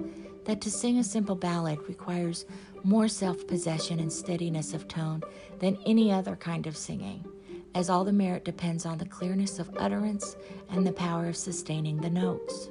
that 0.46 0.62
to 0.62 0.72
sing 0.72 1.00
a 1.00 1.04
simple 1.04 1.36
ballad 1.36 1.80
requires 1.88 2.46
more 2.84 3.08
self 3.08 3.48
possession 3.48 4.00
and 4.00 4.12
steadiness 4.12 4.74
of 4.74 4.88
tone 4.88 5.22
than 5.60 5.78
any 5.86 6.12
other 6.12 6.36
kind 6.36 6.68
of 6.68 6.78
singing, 6.78 7.26
as 7.74 7.90
all 7.90 8.04
the 8.04 8.14
merit 8.14 8.46
depends 8.46 8.86
on 8.86 8.98
the 8.98 9.06
clearness 9.06 9.60
of 9.60 9.76
utterance 9.78 10.36
and 10.70 10.86
the 10.86 10.92
power 10.92 11.28
of 11.28 11.36
sustaining 11.36 11.98
the 11.98 12.10
notes. 12.10 12.70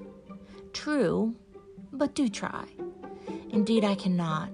True, 0.72 1.34
but 1.92 2.14
do 2.14 2.28
try. 2.28 2.64
Indeed, 3.50 3.84
I 3.84 3.94
cannot. 3.94 4.50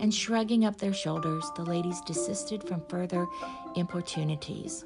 And 0.00 0.12
shrugging 0.12 0.64
up 0.64 0.78
their 0.78 0.92
shoulders, 0.92 1.48
the 1.54 1.62
ladies 1.62 2.00
desisted 2.00 2.66
from 2.66 2.82
further 2.88 3.26
importunities. 3.76 4.84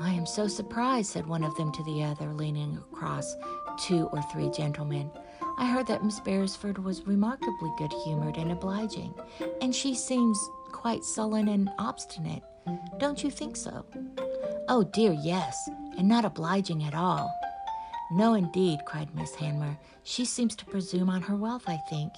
I 0.00 0.12
am 0.12 0.26
so 0.26 0.46
surprised, 0.46 1.10
said 1.10 1.26
one 1.26 1.42
of 1.42 1.56
them 1.56 1.72
to 1.72 1.82
the 1.84 2.04
other, 2.04 2.32
leaning 2.32 2.78
across 2.92 3.34
two 3.80 4.06
or 4.12 4.22
three 4.32 4.50
gentlemen. 4.50 5.10
I 5.58 5.66
heard 5.66 5.86
that 5.88 6.04
Miss 6.04 6.20
Beresford 6.20 6.78
was 6.78 7.06
remarkably 7.06 7.72
good 7.78 7.92
humored 8.04 8.36
and 8.36 8.52
obliging, 8.52 9.12
and 9.60 9.74
she 9.74 9.94
seems 9.94 10.38
quite 10.72 11.02
sullen 11.04 11.48
and 11.48 11.70
obstinate. 11.78 12.42
Don't 12.98 13.24
you 13.24 13.30
think 13.30 13.56
so? 13.56 13.84
Oh, 14.68 14.84
dear, 14.84 15.12
yes, 15.12 15.68
and 15.96 16.08
not 16.08 16.24
obliging 16.24 16.84
at 16.84 16.94
all. 16.94 17.34
No, 18.12 18.34
indeed, 18.34 18.80
cried 18.86 19.14
Miss 19.14 19.34
Hanmer. 19.34 19.76
She 20.04 20.24
seems 20.24 20.54
to 20.56 20.64
presume 20.64 21.10
on 21.10 21.22
her 21.22 21.36
wealth, 21.36 21.64
I 21.66 21.78
think. 21.90 22.12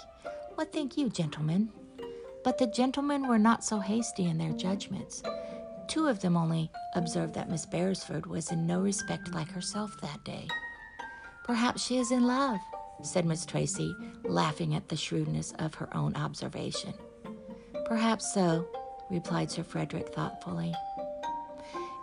What 0.54 0.72
think 0.72 0.96
you, 0.96 1.08
gentlemen? 1.08 1.70
But 2.44 2.58
the 2.58 2.66
gentlemen 2.66 3.26
were 3.26 3.38
not 3.38 3.64
so 3.64 3.78
hasty 3.78 4.26
in 4.26 4.38
their 4.38 4.52
judgments. 4.52 5.22
Two 5.90 6.06
of 6.06 6.20
them 6.20 6.36
only 6.36 6.70
observed 6.94 7.34
that 7.34 7.50
Miss 7.50 7.66
Beresford 7.66 8.24
was 8.24 8.52
in 8.52 8.64
no 8.64 8.80
respect 8.80 9.34
like 9.34 9.50
herself 9.50 10.00
that 10.00 10.22
day. 10.24 10.46
Perhaps 11.42 11.84
she 11.84 11.98
is 11.98 12.12
in 12.12 12.28
love, 12.28 12.60
said 13.02 13.26
Miss 13.26 13.44
Tracy, 13.44 13.92
laughing 14.22 14.76
at 14.76 14.88
the 14.88 14.94
shrewdness 14.94 15.52
of 15.58 15.74
her 15.74 15.88
own 15.96 16.14
observation. 16.14 16.94
Perhaps 17.86 18.32
so, 18.32 18.68
replied 19.10 19.50
Sir 19.50 19.64
Frederick 19.64 20.14
thoughtfully. 20.14 20.72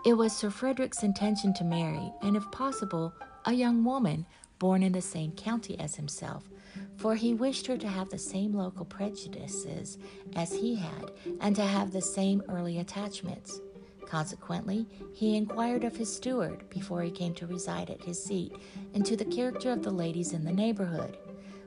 It 0.06 0.16
was 0.16 0.36
Sir 0.36 0.50
Frederick's 0.50 1.04
intention 1.04 1.54
to 1.54 1.64
marry, 1.64 2.12
and 2.22 2.36
if 2.36 2.44
possible, 2.52 3.14
a 3.46 3.54
young 3.54 3.86
woman 3.86 4.26
born 4.60 4.84
in 4.84 4.92
the 4.92 5.02
same 5.02 5.32
county 5.32 5.80
as 5.80 5.96
himself, 5.96 6.44
for 6.98 7.16
he 7.16 7.34
wished 7.34 7.68
her 7.68 7.78
to 7.78 7.88
have 7.88 8.10
the 8.10 8.18
same 8.18 8.54
local 8.54 8.84
prejudices 8.84 9.98
as 10.36 10.52
he 10.52 10.76
had 10.76 11.12
and 11.40 11.56
to 11.56 11.64
have 11.64 11.94
the 11.94 12.02
same 12.02 12.44
early 12.50 12.80
attachments. 12.80 13.62
Consequently, 14.08 14.88
he 15.14 15.36
inquired 15.36 15.84
of 15.84 15.98
his 15.98 16.14
steward 16.14 16.70
before 16.70 17.02
he 17.02 17.12
came 17.12 17.34
to 17.36 17.46
reside 17.46 17.90
at 17.90 18.04
his 18.04 18.24
seat 18.24 18.54
into 18.94 19.18
the 19.18 19.26
character 19.26 19.72
of 19.72 19.84
the 19.84 19.92
ladies 19.92 20.32
in 20.32 20.46
the 20.46 20.54
neighborhood. 20.54 21.18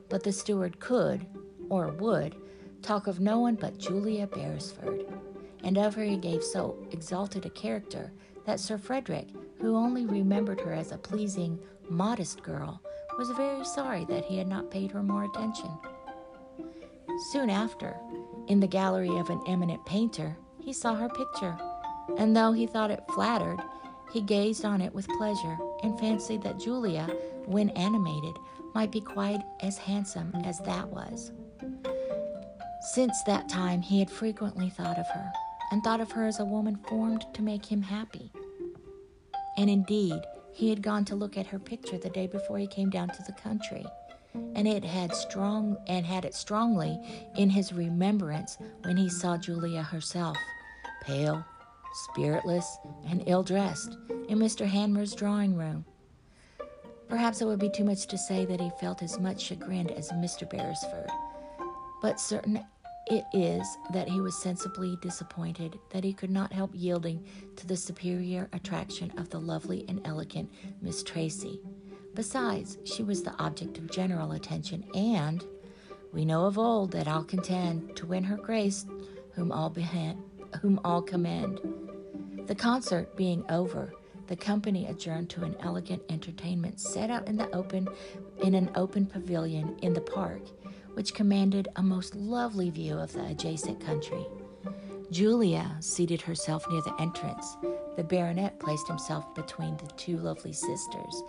But 0.09 0.23
the 0.23 0.31
steward 0.31 0.79
could, 0.79 1.25
or 1.69 1.89
would, 1.89 2.35
talk 2.81 3.05
of 3.05 3.19
no 3.19 3.39
one 3.39 3.55
but 3.55 3.77
Julia 3.77 4.25
Beresford, 4.25 5.05
and 5.63 5.77
of 5.77 5.93
her 5.93 6.03
he 6.03 6.17
gave 6.17 6.43
so 6.43 6.75
exalted 6.91 7.45
a 7.45 7.51
character 7.51 8.11
that 8.45 8.59
Sir 8.59 8.79
Frederick, 8.79 9.27
who 9.59 9.75
only 9.75 10.07
remembered 10.07 10.59
her 10.61 10.73
as 10.73 10.91
a 10.91 10.97
pleasing, 10.97 11.59
modest 11.89 12.41
girl, 12.41 12.81
was 13.19 13.29
very 13.31 13.63
sorry 13.63 14.03
that 14.05 14.25
he 14.25 14.37
had 14.37 14.47
not 14.47 14.71
paid 14.71 14.91
her 14.91 15.03
more 15.03 15.25
attention. 15.25 15.69
Soon 17.31 17.51
after, 17.51 17.95
in 18.47 18.59
the 18.59 18.67
gallery 18.67 19.15
of 19.19 19.29
an 19.29 19.41
eminent 19.47 19.85
painter, 19.85 20.35
he 20.59 20.73
saw 20.73 20.95
her 20.95 21.09
picture 21.09 21.55
and 22.17 22.35
though 22.35 22.51
he 22.51 22.67
thought 22.67 22.91
it 22.91 23.03
flattered, 23.13 23.59
he 24.11 24.21
gazed 24.21 24.65
on 24.65 24.81
it 24.81 24.93
with 24.93 25.07
pleasure 25.17 25.57
and 25.83 25.99
fancied 25.99 26.43
that 26.43 26.59
Julia, 26.59 27.07
when 27.45 27.69
animated, 27.71 28.35
might 28.75 28.91
be 28.91 29.01
quite 29.01 29.41
as 29.61 29.77
handsome 29.77 30.31
as 30.43 30.59
that 30.59 30.87
was. 30.89 31.31
Since 32.93 33.23
that 33.23 33.47
time, 33.47 33.81
he 33.81 33.99
had 33.99 34.09
frequently 34.09 34.69
thought 34.69 34.97
of 34.97 35.07
her, 35.13 35.31
and 35.71 35.83
thought 35.83 36.01
of 36.01 36.11
her 36.11 36.25
as 36.25 36.39
a 36.39 36.45
woman 36.45 36.77
formed 36.89 37.25
to 37.33 37.41
make 37.41 37.65
him 37.65 37.81
happy. 37.81 38.31
And 39.57 39.69
indeed, 39.69 40.21
he 40.51 40.69
had 40.69 40.81
gone 40.81 41.05
to 41.05 41.15
look 41.15 41.37
at 41.37 41.47
her 41.47 41.59
picture 41.59 41.97
the 41.97 42.09
day 42.09 42.27
before 42.27 42.57
he 42.57 42.67
came 42.67 42.89
down 42.89 43.09
to 43.09 43.23
the 43.23 43.33
country, 43.33 43.85
and 44.55 44.67
it 44.67 44.83
had 44.83 45.15
strong 45.15 45.77
and 45.87 46.05
had 46.05 46.25
it 46.25 46.33
strongly 46.33 46.99
in 47.37 47.49
his 47.49 47.71
remembrance 47.71 48.57
when 48.83 48.97
he 48.97 49.09
saw 49.09 49.37
Julia 49.37 49.83
herself, 49.83 50.37
pale, 51.01 51.45
spiritless, 51.93 52.77
and 53.07 53.23
ill 53.27 53.43
dressed, 53.43 53.97
in 54.27 54.39
Mr. 54.39 54.65
Hanmer's 54.65 55.13
drawing 55.13 55.55
room. 55.55 55.85
Perhaps 57.09 57.41
it 57.41 57.45
would 57.45 57.59
be 57.59 57.69
too 57.69 57.83
much 57.83 58.07
to 58.07 58.17
say 58.17 58.45
that 58.45 58.61
he 58.61 58.71
felt 58.79 59.03
as 59.03 59.19
much 59.19 59.41
chagrined 59.41 59.91
as 59.91 60.11
Mr. 60.13 60.49
Beresford, 60.49 61.09
but 62.01 62.19
certain 62.19 62.63
it 63.07 63.25
is 63.33 63.77
that 63.91 64.07
he 64.07 64.21
was 64.21 64.37
sensibly 64.37 64.97
disappointed 65.01 65.77
that 65.89 66.03
he 66.03 66.13
could 66.13 66.29
not 66.29 66.53
help 66.53 66.71
yielding 66.73 67.25
to 67.57 67.67
the 67.67 67.75
superior 67.75 68.47
attraction 68.53 69.11
of 69.17 69.29
the 69.29 69.39
lovely 69.39 69.85
and 69.89 70.01
elegant 70.05 70.49
Miss 70.81 71.03
Tracy. 71.03 71.59
Besides, 72.13 72.77
she 72.85 73.03
was 73.03 73.23
the 73.23 73.35
object 73.37 73.77
of 73.77 73.91
general 73.91 74.31
attention, 74.33 74.85
and 74.93 75.43
we 76.13 76.25
know 76.25 76.45
of 76.45 76.57
old 76.57 76.91
that 76.91 77.07
all 77.07 77.23
contend 77.23 77.95
to 77.97 78.05
win 78.05 78.23
her 78.23 78.37
grace, 78.37 78.85
whom 79.33 79.51
all 79.51 79.69
behan- 79.69 80.23
whom 80.61 80.79
all 80.83 81.01
commend. 81.01 81.59
The 82.47 82.55
concert 82.55 83.15
being 83.15 83.43
over, 83.49 83.93
the 84.27 84.35
company 84.35 84.87
adjourned 84.87 85.29
to 85.31 85.43
an 85.43 85.55
elegant 85.59 86.01
entertainment 86.09 86.79
set 86.79 87.09
out 87.09 87.27
in 87.27 87.35
the 87.35 87.53
open 87.55 87.87
in 88.43 88.55
an 88.55 88.71
open 88.75 89.05
pavilion 89.05 89.77
in 89.81 89.93
the 89.93 90.01
park, 90.01 90.41
which 90.93 91.13
commanded 91.13 91.67
a 91.75 91.83
most 91.83 92.15
lovely 92.15 92.69
view 92.69 92.97
of 92.97 93.13
the 93.13 93.25
adjacent 93.25 93.79
country. 93.79 94.25
Julia 95.11 95.75
seated 95.81 96.21
herself 96.21 96.65
near 96.69 96.81
the 96.81 96.95
entrance. 96.99 97.57
The 97.97 98.03
baronet 98.03 98.59
placed 98.59 98.87
himself 98.87 99.35
between 99.35 99.75
the 99.77 99.91
two 99.97 100.17
lovely 100.17 100.53
sisters, 100.53 101.23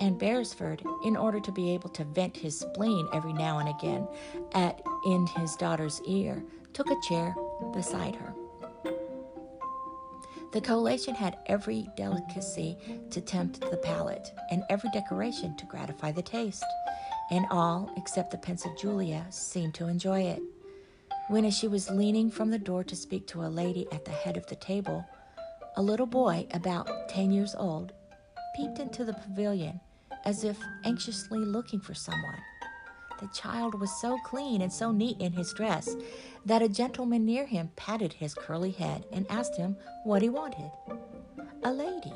and 0.00 0.18
Beresford, 0.18 0.82
in 1.04 1.16
order 1.16 1.40
to 1.40 1.52
be 1.52 1.72
able 1.72 1.90
to 1.90 2.04
vent 2.04 2.36
his 2.36 2.58
spleen 2.58 3.08
every 3.12 3.32
now 3.32 3.58
and 3.58 3.68
again 3.68 4.06
at 4.52 4.80
in 5.06 5.26
his 5.26 5.56
daughter's 5.56 6.00
ear, 6.06 6.44
took 6.72 6.90
a 6.90 7.00
chair 7.08 7.34
beside 7.72 8.14
her. 8.16 8.33
The 10.54 10.60
collation 10.60 11.16
had 11.16 11.36
every 11.46 11.90
delicacy 11.96 12.78
to 13.10 13.20
tempt 13.20 13.60
the 13.72 13.76
palate, 13.76 14.32
and 14.52 14.62
every 14.70 14.88
decoration 14.90 15.56
to 15.56 15.66
gratify 15.66 16.12
the 16.12 16.22
taste, 16.22 16.64
and 17.32 17.44
all, 17.50 17.90
except 17.96 18.30
the 18.30 18.38
pensive 18.38 18.70
Julia, 18.78 19.26
seemed 19.30 19.74
to 19.74 19.88
enjoy 19.88 20.20
it. 20.20 20.40
When, 21.26 21.44
as 21.44 21.58
she 21.58 21.66
was 21.66 21.90
leaning 21.90 22.30
from 22.30 22.52
the 22.52 22.58
door 22.60 22.84
to 22.84 22.94
speak 22.94 23.26
to 23.28 23.42
a 23.42 23.50
lady 23.50 23.88
at 23.90 24.04
the 24.04 24.12
head 24.12 24.36
of 24.36 24.46
the 24.46 24.54
table, 24.54 25.04
a 25.76 25.82
little 25.82 26.06
boy, 26.06 26.46
about 26.52 27.08
ten 27.08 27.32
years 27.32 27.56
old, 27.58 27.92
peeped 28.54 28.78
into 28.78 29.04
the 29.04 29.14
pavilion 29.14 29.80
as 30.24 30.44
if 30.44 30.56
anxiously 30.84 31.40
looking 31.40 31.80
for 31.80 31.94
someone. 31.94 32.38
The 33.24 33.30
child 33.30 33.80
was 33.80 33.90
so 33.90 34.18
clean 34.18 34.60
and 34.60 34.70
so 34.70 34.92
neat 34.92 35.18
in 35.18 35.32
his 35.32 35.54
dress 35.54 35.96
that 36.44 36.60
a 36.60 36.68
gentleman 36.68 37.24
near 37.24 37.46
him 37.46 37.70
patted 37.74 38.12
his 38.12 38.34
curly 38.34 38.70
head 38.70 39.06
and 39.10 39.24
asked 39.30 39.56
him 39.56 39.78
what 40.02 40.20
he 40.20 40.28
wanted. 40.28 40.70
A 41.62 41.72
lady. 41.72 42.12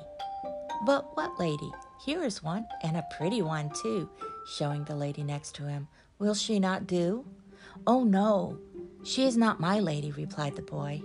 But 0.84 1.16
what 1.16 1.40
lady? 1.40 1.72
Here 2.04 2.22
is 2.22 2.42
one, 2.42 2.66
and 2.82 2.94
a 2.94 3.06
pretty 3.16 3.40
one, 3.40 3.70
too, 3.82 4.10
showing 4.46 4.84
the 4.84 4.94
lady 4.94 5.22
next 5.22 5.54
to 5.54 5.62
him. 5.62 5.88
Will 6.18 6.34
she 6.34 6.60
not 6.60 6.86
do? 6.86 7.24
Oh, 7.86 8.04
no, 8.04 8.58
she 9.02 9.24
is 9.24 9.38
not 9.38 9.60
my 9.60 9.80
lady, 9.80 10.12
replied 10.12 10.56
the 10.56 10.62
boy. 10.62 11.00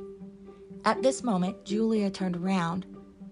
At 0.83 1.01
this 1.01 1.23
moment, 1.23 1.63
Julia 1.63 2.11
turned 2.11 2.43
round, 2.43 2.85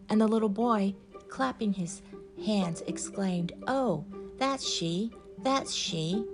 and 0.08 0.22
the 0.22 0.28
little 0.28 0.48
boy, 0.48 0.96
clapping 1.28 1.74
his 1.74 2.02
hands, 2.46 2.82
exclaimed, 2.88 3.52
Oh, 3.68 4.06
that's 4.38 4.66
she, 4.66 5.12
that's 5.44 5.74
she. 5.74 6.26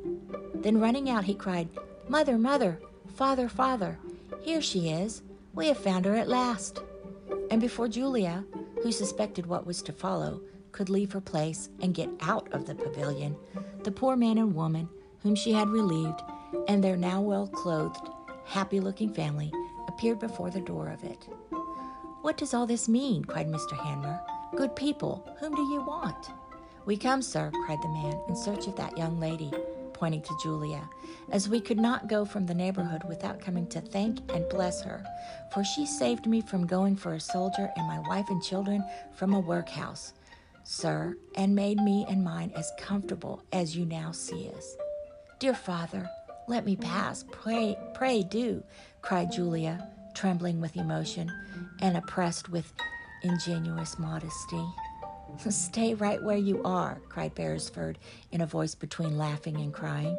Then 0.56 0.80
running 0.80 1.10
out, 1.10 1.24
he 1.24 1.36
cried, 1.36 1.70
Mother, 2.08 2.38
mother, 2.38 2.80
father, 3.16 3.50
father, 3.50 3.98
here 4.42 4.62
she 4.62 4.90
is. 4.90 5.24
We 5.54 5.68
have 5.68 5.78
found 5.78 6.06
her 6.06 6.16
at 6.16 6.30
last. 6.30 6.82
And 7.52 7.60
before 7.60 7.88
Julia, 7.88 8.46
who 8.84 8.92
suspected 8.92 9.46
what 9.46 9.66
was 9.66 9.82
to 9.84 9.94
follow, 9.94 10.42
could 10.72 10.90
leave 10.90 11.12
her 11.12 11.22
place 11.22 11.70
and 11.82 11.94
get 11.94 12.10
out 12.22 12.48
of 12.54 12.66
the 12.66 12.76
pavilion, 12.76 13.36
the 13.84 13.92
poor 13.92 14.16
man 14.16 14.38
and 14.38 14.54
woman, 14.54 14.88
whom 15.24 15.36
she 15.36 15.52
had 15.52 15.70
relieved, 15.70 16.22
and 16.68 16.84
their 16.84 16.96
now 16.96 17.22
well 17.22 17.48
clothed, 17.48 18.10
happy 18.46 18.80
looking 18.80 19.14
family, 19.14 19.52
appeared 19.88 20.20
before 20.20 20.50
the 20.50 20.62
door 20.62 20.90
of 20.90 21.04
it. 21.04 21.28
What 22.22 22.38
does 22.38 22.54
all 22.54 22.68
this 22.68 22.88
mean? 22.88 23.26
cried 23.26 23.48
Mr. 23.48 23.74
Hanmer. 23.74 24.20
Good 24.56 24.76
people, 24.76 25.28
whom 25.40 25.56
do 25.56 25.62
you 25.64 25.82
want? 25.82 26.30
We 26.88 26.98
come, 26.98 27.22
sir, 27.22 27.52
cried 27.66 27.82
the 27.84 27.90
man, 27.90 28.20
in 28.28 28.36
search 28.36 28.66
of 28.66 28.76
that 28.78 28.98
young 28.98 29.20
lady, 29.20 29.52
pointing 29.94 30.24
to 30.24 30.38
Julia, 30.42 30.90
as 31.32 31.48
we 31.48 31.62
could 31.62 31.78
not 31.78 32.08
go 32.08 32.26
from 32.26 32.48
the 32.48 32.56
neighborhood 32.56 33.04
without 33.08 33.40
coming 33.40 33.68
to 33.68 33.82
thank 33.82 34.20
and 34.32 34.50
bless 34.50 34.82
her, 34.82 35.06
for 35.54 35.64
she 35.64 35.86
saved 35.86 36.26
me 36.26 36.42
from 36.42 36.66
going 36.66 36.96
for 36.96 37.14
a 37.14 37.20
soldier 37.20 37.70
and 37.76 37.88
my 37.88 38.00
wife 38.08 38.30
and 38.30 38.42
children 38.42 38.84
from 39.14 39.34
a 39.34 39.40
workhouse 39.40 40.14
sir, 40.68 41.16
and 41.36 41.56
made 41.56 41.78
me 41.78 42.06
and 42.10 42.24
mine 42.24 42.52
as 42.56 42.72
comfortable 42.78 43.42
as 43.54 43.76
you 43.76 43.86
now 43.86 44.12
see 44.12 44.52
us. 44.56 44.76
Dear 45.40 45.54
father, 45.54 46.10
let 46.48 46.66
me 46.66 46.76
pass. 46.76 47.24
Pray, 47.32 47.78
pray 47.94 48.24
do, 48.24 48.62
cried 49.02 49.32
Julia, 49.32 49.90
trembling 50.14 50.60
with 50.60 50.76
emotion 50.76 51.32
and 51.82 51.96
oppressed 51.96 52.50
with 52.50 52.74
ingenuous 53.24 53.98
modesty. 53.98 54.66
Stay 55.50 55.94
right 55.94 56.22
where 56.22 56.38
you 56.38 56.62
are, 56.64 57.00
cried 57.10 57.36
Beresford 57.36 57.98
in 58.32 58.42
a 58.42 58.46
voice 58.46 58.76
between 58.76 59.18
laughing 59.18 59.58
and 59.58 59.74
crying. 59.74 60.18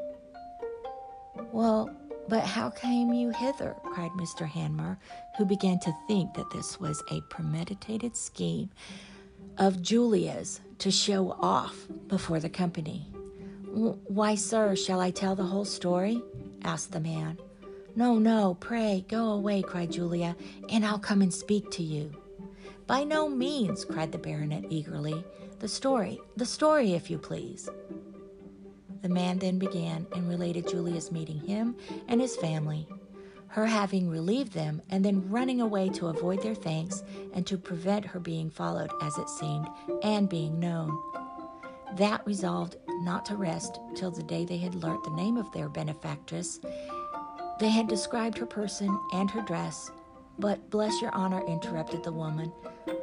Well, 1.52 1.90
but 2.28 2.44
how 2.44 2.70
came 2.70 3.12
you 3.12 3.30
hither? 3.30 3.74
cried 3.82 4.10
Mr. 4.12 4.48
Hanmer, 4.48 4.98
who 5.36 5.44
began 5.44 5.78
to 5.80 5.92
think 6.06 6.34
that 6.34 6.50
this 6.50 6.78
was 6.78 7.02
a 7.10 7.20
premeditated 7.30 8.16
scheme 8.16 8.70
of 9.56 9.82
Julia's 9.82 10.60
to 10.78 10.90
show 10.90 11.32
off 11.40 11.86
before 12.06 12.38
the 12.38 12.50
company. 12.50 13.08
Why, 13.72 14.34
sir, 14.34 14.76
shall 14.76 15.00
I 15.00 15.10
tell 15.10 15.34
the 15.34 15.44
whole 15.44 15.64
story? 15.64 16.22
asked 16.64 16.92
the 16.92 17.00
man. 17.00 17.38
No, 17.96 18.18
no, 18.18 18.56
pray, 18.60 19.04
go 19.08 19.32
away, 19.32 19.62
cried 19.62 19.90
Julia, 19.90 20.36
and 20.68 20.84
I'll 20.84 20.98
come 20.98 21.22
and 21.22 21.32
speak 21.32 21.70
to 21.72 21.82
you. 21.82 22.12
By 22.88 23.04
no 23.04 23.28
means, 23.28 23.84
cried 23.84 24.10
the 24.10 24.18
baronet 24.18 24.64
eagerly. 24.68 25.24
The 25.60 25.68
story, 25.68 26.18
the 26.36 26.46
story, 26.46 26.94
if 26.94 27.08
you 27.08 27.18
please. 27.18 27.68
The 29.02 29.08
man 29.08 29.38
then 29.38 29.60
began 29.60 30.08
and 30.12 30.28
related 30.28 30.66
Julia's 30.66 31.12
meeting 31.12 31.38
him 31.38 31.76
and 32.08 32.20
his 32.20 32.34
family 32.34 32.88
her 33.48 33.66
having 33.66 34.08
relieved 34.08 34.52
them 34.52 34.82
and 34.90 35.04
then 35.04 35.28
running 35.28 35.60
away 35.60 35.88
to 35.88 36.08
avoid 36.08 36.42
their 36.42 36.54
thanks 36.54 37.02
and 37.32 37.46
to 37.46 37.56
prevent 37.56 38.04
her 38.04 38.20
being 38.20 38.50
followed, 38.50 38.90
as 39.02 39.16
it 39.18 39.28
seemed, 39.28 39.66
and 40.02 40.28
being 40.28 40.60
known. 40.60 40.96
That 41.96 42.24
resolved 42.26 42.76
not 43.00 43.24
to 43.26 43.36
rest 43.36 43.80
till 43.96 44.10
the 44.10 44.22
day 44.22 44.44
they 44.44 44.58
had 44.58 44.74
learnt 44.74 45.02
the 45.02 45.10
name 45.10 45.36
of 45.36 45.50
their 45.52 45.68
benefactress. 45.68 46.60
They 47.58 47.70
had 47.70 47.88
described 47.88 48.38
her 48.38 48.46
person 48.46 48.96
and 49.12 49.30
her 49.30 49.42
dress, 49.42 49.90
but 50.38 50.70
bless 50.70 51.00
your 51.00 51.14
honor, 51.14 51.42
interrupted 51.46 52.04
the 52.04 52.12
woman. 52.12 52.52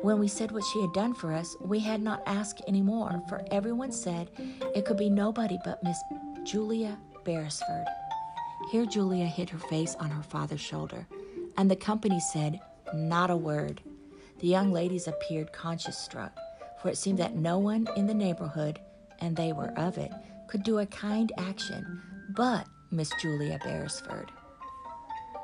When 0.02 0.20
we 0.20 0.28
said 0.28 0.52
what 0.52 0.64
she 0.64 0.82
had 0.82 0.94
done 0.94 1.14
for 1.14 1.34
us, 1.34 1.56
we 1.60 1.80
had 1.80 2.02
not 2.02 2.24
asked 2.26 2.62
any 2.68 2.82
more, 2.82 3.22
for 3.28 3.44
everyone 3.52 3.92
said 3.92 4.30
it 4.76 4.86
could 4.86 4.98
be 4.98 5.10
nobody 5.10 5.58
but 5.64 5.84
Miss 5.84 5.98
Julia 6.44 6.98
Beresford. 7.24 7.86
Here 8.72 8.86
Julia 8.86 9.26
hid 9.26 9.50
her 9.50 9.60
face 9.60 9.96
on 9.96 10.10
her 10.10 10.24
father's 10.24 10.62
shoulder, 10.62 11.08
and 11.58 11.70
the 11.70 11.76
company 11.76 12.20
said 12.20 12.60
not 12.94 13.30
a 13.30 13.36
word. 13.36 13.82
The 14.40 14.48
young 14.48 14.72
ladies 14.72 15.08
appeared 15.08 15.54
conscience 15.54 15.98
struck, 15.98 16.38
for 16.82 16.90
it 16.90 16.98
seemed 16.98 17.20
that 17.20 17.36
no 17.36 17.58
one 17.60 17.88
in 17.96 18.08
the 18.08 18.14
neighborhood, 18.14 18.80
and 19.20 19.36
they 19.36 19.54
were 19.54 19.72
of 19.78 19.98
it, 19.98 20.12
could 20.48 20.64
do 20.64 20.80
a 20.80 20.86
kind 20.86 21.32
action 21.38 22.02
but 22.30 22.68
Miss 22.92 23.12
Julia 23.22 23.60
Beresford. 23.64 24.32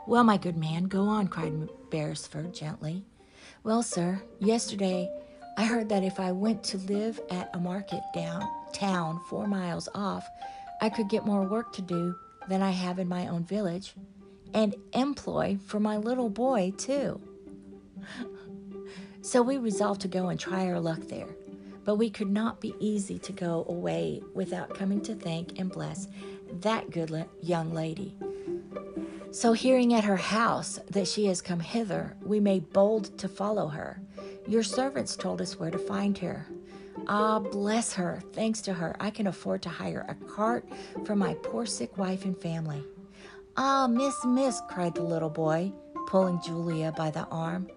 Well, 0.08 0.24
my 0.24 0.38
good 0.38 0.58
man, 0.58 0.86
go 0.86 1.04
on, 1.04 1.28
cried 1.28 1.70
Beresford 1.92 2.54
gently. 2.54 3.06
Well, 3.64 3.84
sir, 3.84 4.22
yesterday 4.40 5.10
I 5.58 5.66
heard 5.66 5.90
that 5.90 6.04
if 6.04 6.20
I 6.20 6.32
went 6.32 6.64
to 6.66 6.78
live 6.78 7.20
at 7.30 7.52
a 7.54 7.60
market 7.60 8.02
down 8.14 8.42
town 8.74 9.20
four 9.30 9.46
miles 9.46 9.88
off, 9.94 10.28
I 10.82 10.90
could 10.90 11.08
get 11.08 11.26
more 11.26 11.44
work 11.44 11.72
to 11.74 11.84
do 11.84 12.16
than 12.50 12.64
I 12.64 12.72
have 12.72 12.98
in 12.98 13.08
my 13.08 13.28
own 13.28 13.44
village, 13.44 13.94
and 14.56 14.76
employ 14.94 15.60
for 15.68 15.80
my 15.80 15.98
little 15.98 16.30
boy, 16.30 16.74
too. 16.78 17.22
so 19.22 19.44
we 19.44 19.58
resolved 19.58 20.02
to 20.02 20.08
go 20.08 20.30
and 20.30 20.40
try 20.40 20.66
our 20.66 20.80
luck 20.80 21.02
there. 21.10 21.36
But 21.84 21.96
we 21.96 22.10
could 22.10 22.32
not 22.32 22.60
be 22.60 22.74
easy 22.80 23.20
to 23.20 23.32
go 23.32 23.66
away 23.70 24.22
without 24.34 24.74
coming 24.74 25.02
to 25.02 25.14
thank 25.14 25.60
and 25.60 25.72
bless 25.72 26.08
that 26.62 26.90
good 26.90 27.26
young 27.42 27.72
lady. 27.72 28.16
So, 29.32 29.54
hearing 29.54 29.94
at 29.94 30.04
her 30.04 30.18
house 30.18 30.80
that 30.90 31.08
she 31.08 31.26
has 31.26 31.42
come 31.42 31.62
hither, 31.62 32.18
we 32.22 32.40
made 32.40 32.74
bold 32.74 33.18
to 33.20 33.30
follow 33.30 33.68
her. 33.68 34.02
Your 34.48 34.64
servants 34.64 35.16
told 35.16 35.42
us 35.42 35.58
where 35.58 35.72
to 35.72 35.78
find 35.78 36.18
her. 36.18 36.46
Ah, 37.08 37.40
bless 37.40 37.94
her. 37.94 38.22
Thanks 38.34 38.62
to 38.62 38.74
her, 38.74 38.96
I 39.00 39.10
can 39.10 39.28
afford 39.28 39.62
to 39.64 39.70
hire 39.70 40.06
a 40.08 40.16
cart 40.28 40.66
for 41.06 41.16
my 41.16 41.34
poor 41.36 41.66
sick 41.66 41.98
wife 41.98 42.26
and 42.26 42.38
family. 42.38 42.84
Ah, 43.58 43.88
Miss, 43.88 44.24
Miss, 44.26 44.62
cried 44.70 44.96
the 44.96 45.04
little 45.04 45.30
boy, 45.30 45.72
pulling 46.08 46.42
Julia 46.42 46.92
by 46.92 47.12
the 47.12 47.26
arm. 47.28 47.70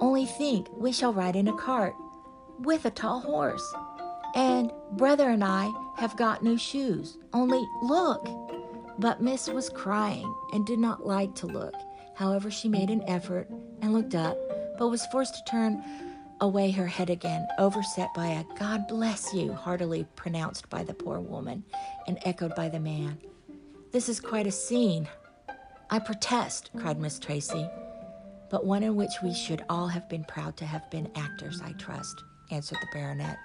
Only 0.00 0.26
think, 0.26 0.68
we 0.76 0.92
shall 0.92 1.12
ride 1.12 1.36
in 1.36 1.48
a 1.48 1.56
cart 1.56 1.94
with 2.58 2.84
a 2.84 2.90
tall 2.90 3.20
horse. 3.20 3.74
And 4.34 4.72
brother 4.92 5.30
and 5.30 5.44
I 5.44 5.70
have 5.96 6.16
got 6.16 6.42
new 6.42 6.58
shoes. 6.58 7.18
Only 7.32 7.64
look. 7.82 8.28
But 8.98 9.22
Miss 9.22 9.48
was 9.48 9.68
crying 9.70 10.32
and 10.52 10.66
did 10.66 10.78
not 10.78 11.06
like 11.06 11.34
to 11.36 11.46
look. 11.46 11.74
However, 12.14 12.50
she 12.50 12.68
made 12.68 12.90
an 12.90 13.02
effort 13.08 13.48
and 13.82 13.92
looked 13.92 14.14
up, 14.14 14.38
but 14.78 14.88
was 14.88 15.06
forced 15.06 15.34
to 15.34 15.50
turn 15.50 15.82
away 16.40 16.70
her 16.70 16.86
head 16.86 17.10
again, 17.10 17.46
overset 17.58 18.12
by 18.14 18.26
a 18.26 18.44
God 18.58 18.86
bless 18.86 19.32
you, 19.32 19.52
heartily 19.52 20.06
pronounced 20.16 20.68
by 20.68 20.84
the 20.84 20.94
poor 20.94 21.20
woman 21.20 21.64
and 22.06 22.18
echoed 22.24 22.54
by 22.54 22.68
the 22.68 22.80
man. 22.80 23.18
This 23.92 24.08
is 24.08 24.20
quite 24.20 24.46
a 24.46 24.52
scene. 24.52 25.08
I 25.90 25.98
protest, 25.98 26.70
cried 26.76 27.00
Miss 27.00 27.18
Tracy, 27.18 27.68
but 28.50 28.66
one 28.66 28.82
in 28.82 28.96
which 28.96 29.22
we 29.22 29.32
should 29.32 29.64
all 29.68 29.88
have 29.88 30.08
been 30.08 30.24
proud 30.24 30.56
to 30.58 30.66
have 30.66 30.88
been 30.90 31.10
actors, 31.14 31.60
I 31.64 31.72
trust, 31.72 32.22
answered 32.50 32.78
the 32.80 32.88
baronet. 32.92 33.38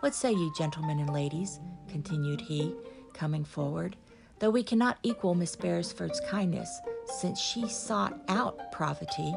What 0.00 0.14
say 0.14 0.32
you, 0.32 0.52
gentlemen 0.56 1.00
and 1.00 1.12
ladies? 1.12 1.60
continued 1.88 2.40
he, 2.40 2.74
coming 3.14 3.44
forward. 3.44 3.96
Though 4.44 4.50
we 4.50 4.62
cannot 4.62 4.98
equal 5.02 5.34
Miss 5.34 5.56
Beresford's 5.56 6.20
kindness, 6.28 6.82
since 7.06 7.40
she 7.40 7.66
sought 7.66 8.20
out 8.28 8.72
poverty, 8.72 9.34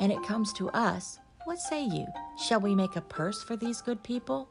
and 0.00 0.10
it 0.10 0.24
comes 0.24 0.52
to 0.54 0.68
us, 0.70 1.20
what 1.44 1.60
say 1.60 1.84
you? 1.84 2.04
Shall 2.36 2.58
we 2.58 2.74
make 2.74 2.96
a 2.96 3.00
purse 3.00 3.44
for 3.44 3.54
these 3.54 3.80
good 3.80 4.02
people, 4.02 4.48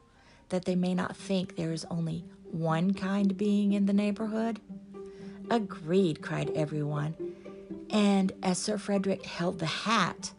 that 0.48 0.64
they 0.64 0.74
may 0.74 0.94
not 0.94 1.18
think 1.18 1.54
there 1.54 1.74
is 1.74 1.84
only 1.90 2.24
one 2.50 2.94
kind 2.94 3.36
being 3.36 3.74
in 3.74 3.84
the 3.84 3.92
neighborhood? 3.92 4.58
Agreed, 5.50 6.22
cried 6.22 6.50
everyone. 6.56 7.14
And 7.90 8.32
as 8.42 8.56
Sir 8.56 8.78
Frederick 8.78 9.26
held 9.26 9.58
the 9.58 9.66
hat, 9.66 10.32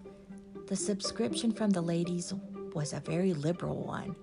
the 0.69 0.75
subscription 0.75 1.51
from 1.51 1.69
the 1.69 1.81
ladies 1.81 2.33
was 2.73 2.93
a 2.93 2.99
very 2.99 3.35
liberal 3.35 3.83
one, 3.83 4.15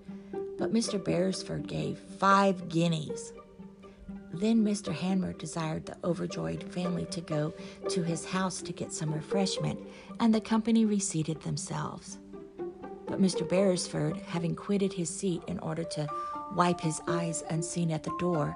but 0.57 0.73
Mr. 0.73 1.01
Beresford 1.01 1.65
gave 1.65 1.97
five 1.97 2.67
guineas. 2.67 3.31
Then 4.33 4.63
Mr. 4.63 4.93
Hanmer 4.93 5.37
desired 5.37 5.85
the 5.85 5.97
overjoyed 6.03 6.63
family 6.71 7.05
to 7.05 7.21
go 7.21 7.53
to 7.89 8.03
his 8.03 8.25
house 8.25 8.61
to 8.61 8.71
get 8.71 8.93
some 8.93 9.13
refreshment, 9.13 9.79
and 10.19 10.33
the 10.33 10.41
company 10.41 10.85
reseated 10.85 11.41
themselves. 11.41 12.19
But 13.07 13.21
Mr. 13.21 13.47
Beresford, 13.47 14.17
having 14.17 14.55
quitted 14.55 14.93
his 14.93 15.09
seat 15.09 15.41
in 15.47 15.57
order 15.59 15.83
to 15.83 16.07
wipe 16.55 16.79
his 16.79 17.01
eyes 17.07 17.43
unseen 17.49 17.91
at 17.91 18.03
the 18.03 18.15
door, 18.19 18.55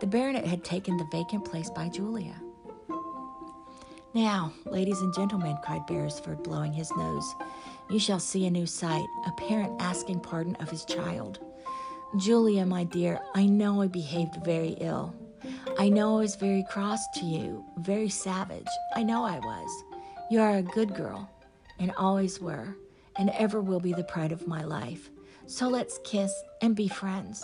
the 0.00 0.06
baronet 0.06 0.46
had 0.46 0.64
taken 0.64 0.96
the 0.96 1.08
vacant 1.12 1.44
place 1.44 1.70
by 1.70 1.88
Julia. 1.88 2.40
Now, 4.14 4.52
ladies 4.66 5.00
and 5.00 5.14
gentlemen, 5.14 5.56
cried 5.62 5.86
Beresford, 5.86 6.42
blowing 6.42 6.72
his 6.72 6.90
nose, 6.96 7.34
you 7.88 7.98
shall 7.98 8.20
see 8.20 8.46
a 8.46 8.50
new 8.50 8.66
sight 8.66 9.06
a 9.26 9.32
parent 9.32 9.80
asking 9.80 10.20
pardon 10.20 10.56
of 10.56 10.70
his 10.70 10.84
child. 10.84 11.38
Julia, 12.18 12.66
my 12.66 12.84
dear, 12.84 13.20
I 13.34 13.46
know 13.46 13.80
I 13.80 13.86
behaved 13.86 14.44
very 14.44 14.76
ill. 14.80 15.14
I 15.78 15.88
know 15.88 16.18
I 16.18 16.20
was 16.20 16.36
very 16.36 16.62
cross 16.68 17.00
to 17.14 17.24
you, 17.24 17.64
very 17.78 18.10
savage. 18.10 18.68
I 18.94 19.02
know 19.02 19.24
I 19.24 19.38
was. 19.38 19.84
You 20.30 20.40
are 20.40 20.56
a 20.56 20.62
good 20.62 20.94
girl, 20.94 21.30
and 21.78 21.90
always 21.96 22.38
were, 22.38 22.76
and 23.16 23.30
ever 23.30 23.62
will 23.62 23.80
be 23.80 23.94
the 23.94 24.04
pride 24.04 24.30
of 24.30 24.46
my 24.46 24.62
life. 24.62 25.08
So 25.46 25.68
let's 25.68 26.00
kiss 26.04 26.32
and 26.60 26.76
be 26.76 26.86
friends. 26.86 27.42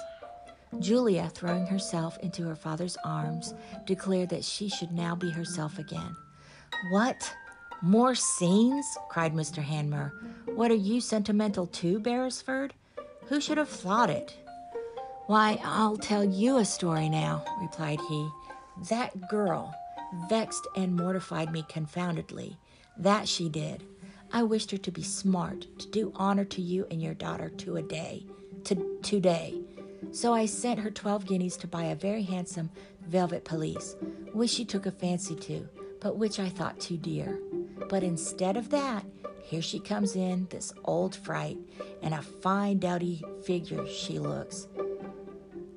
Julia, 0.81 1.31
throwing 1.35 1.65
herself 1.65 2.19
into 2.19 2.43
her 2.43 2.55
father's 2.55 2.99
arms, 3.07 3.55
declared 3.87 4.29
that 4.29 4.45
she 4.45 4.69
should 4.69 4.93
now 4.93 5.15
be 5.15 5.31
herself 5.31 5.79
again. 5.79 6.15
What? 6.91 7.35
More 7.81 8.15
scenes? 8.15 8.85
cried 9.09 9.33
Mr. 9.33 9.65
Hanmer. 9.65 10.13
What 10.45 10.71
are 10.71 10.75
you 10.75 11.01
sentimental 11.01 11.67
too, 11.67 12.01
Beresford? 12.01 12.75
Who 13.29 13.41
should 13.41 13.57
have 13.57 13.71
thought 13.71 14.11
it? 14.11 14.37
Why, 15.29 15.61
I'll 15.63 15.99
tell 15.99 16.25
you 16.25 16.57
a 16.57 16.65
story 16.65 17.11
now, 17.11 17.45
replied 17.61 18.01
he. 18.09 18.31
That 18.89 19.29
girl 19.29 19.75
vexed 20.31 20.67
and 20.75 20.97
mortified 20.97 21.53
me 21.53 21.67
confoundedly. 21.69 22.57
That 22.97 23.29
she 23.29 23.51
did. 23.51 23.85
I 24.33 24.45
wished 24.45 24.71
her 24.71 24.79
to 24.79 24.91
be 24.91 25.03
smart, 25.03 25.67
to 25.81 25.89
do 25.89 26.13
honor 26.17 26.47
to 26.47 26.63
you 26.63 26.87
and 26.91 27.03
your 27.03 27.13
daughter 27.13 27.51
to 27.51 27.77
a 27.77 27.83
day, 27.83 28.25
to 28.65 28.99
today. 29.03 29.61
So 30.13 30.33
I 30.33 30.47
sent 30.47 30.81
her 30.81 30.91
twelve 30.91 31.27
guineas 31.27 31.59
to 31.59 31.67
buy 31.67 31.85
a 31.85 31.95
very 31.95 32.23
handsome 32.23 32.71
velvet 33.07 33.45
pelisse, 33.45 33.97
which 34.33 34.49
she 34.49 34.65
took 34.65 34.87
a 34.87 34.91
fancy 34.91 35.35
to, 35.35 35.69
but 36.01 36.17
which 36.17 36.41
I 36.41 36.49
thought 36.49 36.81
too 36.81 36.97
dear. 36.97 37.39
But 37.91 38.03
instead 38.03 38.57
of 38.57 38.71
that, 38.71 39.05
here 39.43 39.61
she 39.61 39.79
comes 39.79 40.17
in, 40.17 40.47
this 40.49 40.73
old 40.87 41.15
fright, 41.15 41.59
and 42.01 42.15
a 42.15 42.23
fine 42.23 42.79
dowdy 42.79 43.23
figure 43.45 43.87
she 43.87 44.19
looks. 44.19 44.69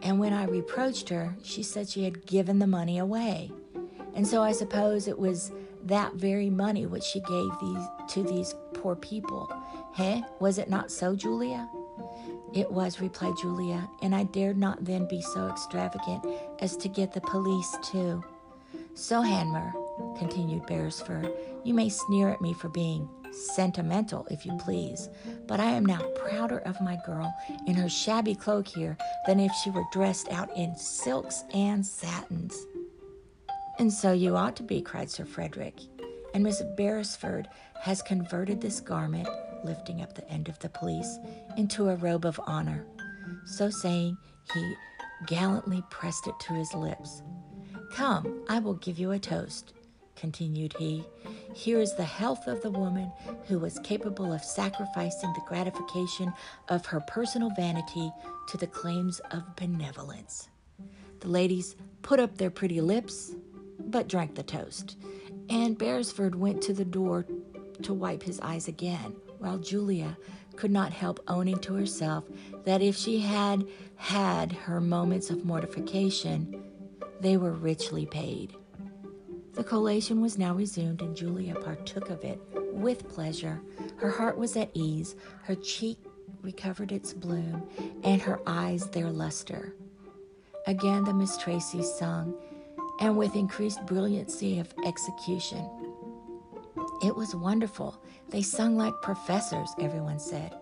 And 0.02 0.20
when 0.20 0.34
I 0.34 0.46
reproached 0.46 1.10
her, 1.10 1.36
she 1.44 1.64
said 1.64 1.90
she 1.90 2.04
had 2.04 2.26
given 2.26 2.60
the 2.60 2.68
money 2.68 2.98
away. 2.98 3.52
And 4.14 4.28
so 4.28 4.42
I 4.42 4.52
suppose 4.52 5.08
it 5.08 5.18
was 5.18 5.52
that 5.84 6.14
very 6.16 6.50
money 6.50 6.86
which 6.86 7.04
she 7.04 7.20
gave 7.22 7.50
these 7.62 7.86
to 8.10 8.24
these 8.24 8.56
poor 8.74 8.96
people. 8.96 9.52
Hey, 9.94 10.24
was 10.40 10.58
it 10.58 10.70
not 10.70 10.92
so, 10.92 11.16
Julia? 11.16 11.70
It 12.54 12.70
was, 12.70 13.00
replied 13.00 13.36
Julia, 13.42 13.90
and 14.02 14.14
I 14.14 14.24
dared 14.24 14.58
not 14.58 14.84
then 14.84 15.08
be 15.08 15.22
so 15.22 15.48
extravagant 15.48 16.26
as 16.60 16.76
to 16.78 16.90
get 16.90 17.14
the 17.14 17.22
pelisse 17.22 17.78
too. 17.82 18.24
So, 18.94 19.22
Hanmer, 19.22 19.72
continued 20.18 20.66
Beresford, 20.66 21.32
you 21.64 21.74
may 21.74 21.90
sneer 21.90 22.30
at 22.30 22.42
me 22.42 22.54
for 22.54 22.68
being 22.70 23.08
sentimental, 23.32 24.28
if 24.30 24.46
you 24.46 24.58
please, 24.58 25.10
but 25.48 25.60
I 25.60 25.72
am 25.72 25.86
now 25.86 26.02
prouder 26.16 26.60
of 26.60 26.82
my 26.82 26.98
girl 27.06 27.34
in 27.68 27.76
her 27.76 27.90
shabby 27.90 28.36
cloak 28.36 28.68
here 28.68 28.98
than 29.26 29.40
if 29.40 29.52
she 29.64 29.70
were 29.70 29.84
dressed 29.92 30.30
out 30.30 30.56
in 30.56 30.76
silks 30.76 31.44
and 31.54 31.86
satins. 31.86 32.68
And 33.80 33.92
so 33.92 34.12
you 34.12 34.36
ought 34.36 34.56
to 34.58 34.64
be, 34.64 34.82
cried 34.82 35.10
Sir 35.10 35.26
Frederick. 35.26 35.80
And 36.34 36.44
Miss 36.44 36.62
Beresford 36.78 37.48
has 37.82 38.02
converted 38.02 38.62
this 38.62 38.80
garment 38.80 39.28
lifting 39.64 40.02
up 40.02 40.14
the 40.14 40.30
end 40.30 40.50
of 40.50 40.60
the 40.60 40.70
pelisse, 40.70 41.20
into 41.58 41.90
a 41.90 41.96
robe 41.96 42.26
of 42.26 42.40
honor. 42.46 42.86
So 43.46 43.70
saying, 43.70 44.18
he 44.54 44.74
gallantly 45.28 45.84
pressed 45.90 46.28
it 46.28 46.36
to 46.42 46.54
his 46.54 46.74
lips. 46.74 47.22
Come, 47.94 48.44
I 48.50 48.60
will 48.60 48.76
give 48.76 48.98
you 48.98 49.12
a 49.12 49.20
toast, 49.20 49.74
continued 50.22 50.72
he. 50.78 51.04
Here 51.56 51.80
is 51.80 51.96
the 51.96 52.04
health 52.04 52.46
of 52.46 52.62
the 52.62 52.70
woman 52.70 53.12
who 53.48 53.58
was 53.58 53.80
capable 53.80 54.32
of 54.32 54.44
sacrificing 54.44 55.34
the 55.34 55.42
gratification 55.48 56.32
of 56.70 56.86
her 56.86 57.00
personal 57.02 57.50
vanity 57.50 58.12
to 58.50 58.58
the 58.58 58.68
claims 58.68 59.20
of 59.32 59.56
benevolence. 59.56 60.48
The 61.22 61.28
ladies 61.28 61.76
put 62.04 62.20
up 62.20 62.38
their 62.38 62.52
pretty 62.52 62.82
lips, 62.82 63.32
but 63.80 64.08
drank 64.08 64.36
the 64.36 64.44
toast, 64.44 64.96
and 65.50 65.76
Beresford 65.76 66.36
went 66.36 66.62
to 66.64 66.74
the 66.74 66.86
door 66.86 67.26
to 67.82 67.94
wipe 67.94 68.22
his 68.22 68.40
eyes 68.42 68.68
again 68.68 69.16
while 69.40 69.58
Julia 69.58 70.16
could 70.56 70.72
not 70.72 70.94
help 70.94 71.20
owning 71.28 71.58
to 71.62 71.74
herself 71.74 72.26
that 72.66 72.84
if 72.84 72.96
she 72.96 73.22
had 73.22 73.68
had 73.96 74.52
her 74.52 74.80
moments 74.80 75.32
of 75.32 75.46
mortification, 75.46 76.64
they 77.22 77.38
were 77.38 77.54
richly 77.54 78.06
paid. 78.06 78.56
The 79.54 79.64
collation 79.64 80.22
was 80.22 80.38
now 80.38 80.54
resumed, 80.54 81.02
and 81.02 81.16
Julia 81.16 81.56
partook 81.56 82.10
of 82.10 82.24
it 82.24 82.40
with 82.72 83.10
pleasure. 83.10 83.62
Her 83.98 84.10
heart 84.10 84.38
was 84.38 84.56
at 84.56 84.72
ease, 84.74 85.16
her 85.44 85.56
cheek 85.56 86.00
recovered 86.42 86.92
its 86.92 87.14
bloom, 87.14 87.68
and 88.04 88.22
her 88.22 88.40
eyes 88.48 88.88
their 88.88 89.10
luster. 89.12 89.76
Again, 90.68 91.04
the 91.04 91.14
Miss 91.14 91.38
Tracys 91.38 91.98
sung, 91.98 92.34
and 93.00 93.18
with 93.18 93.36
increased 93.36 93.86
brilliancy 93.86 94.60
of 94.60 94.74
execution. 94.86 95.70
It 97.04 97.16
was 97.16 97.36
wonderful. 97.36 98.02
They 98.30 98.42
sung 98.42 98.78
like 98.78 98.94
professors, 99.02 99.70
everyone 99.80 100.20
said. 100.20 100.56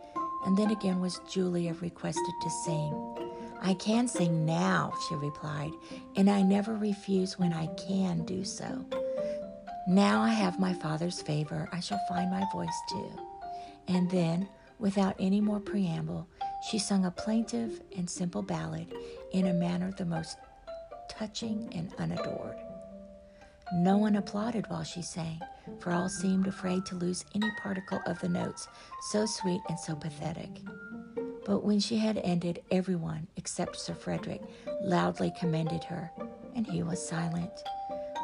And 0.46 0.58
then 0.58 0.72
again 0.72 1.02
was 1.02 1.20
Julia 1.30 1.76
requested 1.82 2.34
to 2.42 2.50
sing. 2.50 3.29
I 3.62 3.74
can 3.74 4.08
sing 4.08 4.46
now, 4.46 4.94
she 5.08 5.16
replied, 5.16 5.72
and 6.16 6.30
I 6.30 6.42
never 6.42 6.76
refuse 6.76 7.38
when 7.38 7.54
I 7.54 7.68
can 7.76 8.24
do 8.26 8.46
so. 8.46 8.86
Now 9.88 10.22
I 10.22 10.30
have 10.30 10.60
my 10.60 10.74
father's 10.74 11.22
favor, 11.22 11.68
I 11.72 11.80
shall 11.80 12.00
find 12.08 12.32
my 12.32 12.46
voice 12.54 12.80
too. 12.90 13.12
And 13.88 14.10
then, 14.10 14.48
without 14.78 15.16
any 15.20 15.42
more 15.42 15.60
preamble, 15.60 16.28
she 16.70 16.80
sung 16.80 17.06
a 17.06 17.12
plaintive 17.12 17.82
and 17.98 18.10
simple 18.10 18.42
ballad 18.42 18.94
in 19.32 19.48
a 19.48 19.54
manner 19.54 19.92
the 19.92 20.06
most 20.06 20.38
touching 21.10 21.70
and 21.74 21.94
unadored. 21.98 22.58
No 23.74 23.98
one 23.98 24.16
applauded 24.16 24.66
while 24.70 24.84
she 24.84 25.02
sang, 25.02 25.40
for 25.80 25.92
all 25.92 26.10
seemed 26.10 26.48
afraid 26.48 26.86
to 26.88 26.96
lose 26.96 27.26
any 27.36 27.50
particle 27.62 28.00
of 28.06 28.20
the 28.20 28.30
notes, 28.30 28.68
so 29.12 29.26
sweet 29.26 29.62
and 29.70 29.80
so 29.80 29.96
pathetic. 29.96 30.50
But 31.46 31.64
when 31.64 31.80
she 31.80 31.98
had 31.98 32.18
ended, 32.18 32.62
everyone, 32.72 33.28
except 33.38 33.78
Sir 33.78 33.94
Frederick, 33.94 34.42
loudly 34.82 35.32
commended 35.40 35.84
her, 35.86 36.12
and 36.56 36.68
he 36.68 36.84
was 36.84 37.06
silent. 37.06 37.52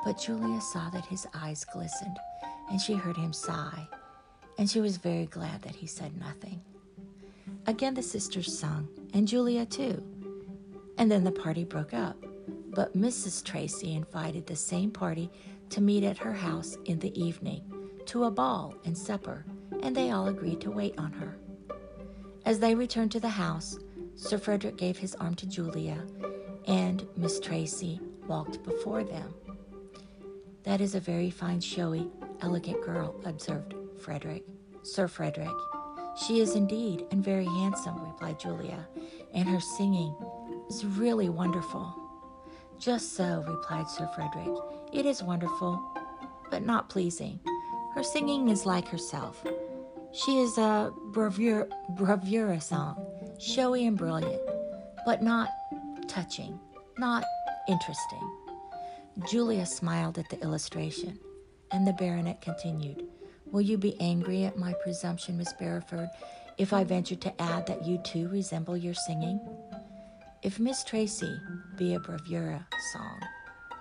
But 0.03 0.20
Julia 0.20 0.61
saw 0.61 0.89
that 0.91 1.05
his 1.05 1.26
eyes 1.34 1.66
glistened, 1.66 2.18
and 2.70 2.80
she 2.80 2.93
heard 2.93 3.18
him 3.18 3.34
sigh, 3.34 3.88
and 4.57 4.70
she 4.70 4.80
was 4.80 4.97
very 4.97 5.26
glad 5.26 5.61
that 5.63 5.76
he 5.76 5.88
said 5.88 6.18
nothing. 6.18 6.61
Again 7.68 7.93
the 7.93 8.03
sisters 8.03 8.57
sung, 8.57 8.88
and 9.13 9.28
Julia 9.28 9.66
too, 9.66 10.03
and 10.97 11.09
then 11.11 11.24
the 11.24 11.32
party 11.32 11.63
broke 11.63 11.93
up. 11.93 12.24
But 12.70 12.95
Mrs. 12.95 13.43
Tracy 13.43 13.93
invited 13.93 14.45
the 14.45 14.55
same 14.55 14.91
party 14.91 15.32
to 15.70 15.82
meet 15.82 16.03
at 16.03 16.18
her 16.18 16.34
house 16.34 16.78
in 16.86 16.99
the 16.99 17.18
evening 17.20 17.63
to 18.07 18.26
a 18.26 18.32
ball 18.32 18.76
and 18.86 18.97
supper, 18.97 19.45
and 19.82 19.95
they 19.95 20.11
all 20.11 20.28
agreed 20.28 20.61
to 20.61 20.72
wait 20.72 20.93
on 20.97 21.11
her. 21.13 21.38
As 22.45 22.59
they 22.59 22.75
returned 22.75 23.11
to 23.11 23.19
the 23.19 23.27
house, 23.27 23.79
Sir 24.15 24.37
Frederick 24.37 24.77
gave 24.77 24.97
his 24.97 25.15
arm 25.15 25.33
to 25.35 25.47
Julia, 25.47 26.05
and 26.67 27.07
Miss 27.17 27.39
Tracy 27.39 27.99
walked 28.27 28.63
before 28.63 29.03
them. 29.03 29.33
That 30.63 30.79
is 30.79 30.93
a 30.93 30.99
very 30.99 31.31
fine, 31.31 31.59
showy, 31.59 32.07
elegant 32.41 32.83
girl, 32.83 33.19
observed 33.25 33.73
Frederick. 33.99 34.43
Sir 34.83 35.07
Frederick. 35.07 35.55
She 36.15 36.39
is 36.39 36.55
indeed, 36.55 37.05
and 37.09 37.23
very 37.23 37.45
handsome, 37.45 37.99
replied 37.99 38.39
Julia, 38.39 38.87
and 39.33 39.49
her 39.49 39.59
singing 39.59 40.15
is 40.69 40.85
really 40.85 41.29
wonderful. 41.29 41.93
Just 42.77 43.15
so, 43.15 43.43
replied 43.47 43.89
Sir 43.89 44.07
Frederick. 44.13 44.55
It 44.93 45.07
is 45.07 45.23
wonderful, 45.23 45.83
but 46.51 46.63
not 46.63 46.89
pleasing. 46.89 47.39
Her 47.95 48.03
singing 48.03 48.49
is 48.49 48.65
like 48.65 48.87
herself. 48.87 49.43
She 50.16 50.39
is 50.39 50.57
a 50.57 50.93
bravura, 51.11 51.68
bravura 51.89 52.61
song, 52.61 53.05
showy 53.38 53.86
and 53.86 53.97
brilliant, 53.97 54.41
but 55.05 55.22
not 55.22 55.49
touching, 56.07 56.57
not 56.97 57.26
interesting. 57.68 58.32
Julia 59.30 59.66
smiled 59.66 60.18
at 60.18 60.30
the 60.30 60.39
illustration, 60.41 61.20
and 61.72 61.86
the 61.86 61.91
baronet 61.91 62.39
continued, 62.41 63.05
Will 63.51 63.59
you 63.59 63.78
be 63.78 63.99
angry 63.99 64.45
at 64.45 64.57
my 64.57 64.74
presumption, 64.84 65.38
Miss 65.38 65.51
Beresford, 65.51 66.09
if 66.57 66.72
I 66.72 66.86
venture 66.86 67.16
to 67.18 67.41
add 67.41 67.68
that 67.68 67.86
you 67.86 67.97
too 67.97 68.30
resemble 68.30 68.78
your 68.78 68.93
singing? 68.93 69.39
If 70.43 70.59
Miss 70.59 70.86
Tracy 70.86 71.38
be 71.76 71.93
a 71.93 71.99
bravura 71.99 72.66
song, 72.93 73.20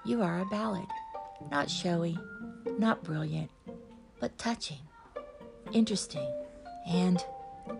you 0.04 0.20
are 0.20 0.40
a 0.40 0.46
ballad, 0.46 0.88
not 1.52 1.70
showy, 1.70 2.18
not 2.76 3.04
brilliant, 3.04 3.50
but 4.18 4.36
touching, 4.36 4.80
interesting, 5.72 6.28
and 6.88 7.24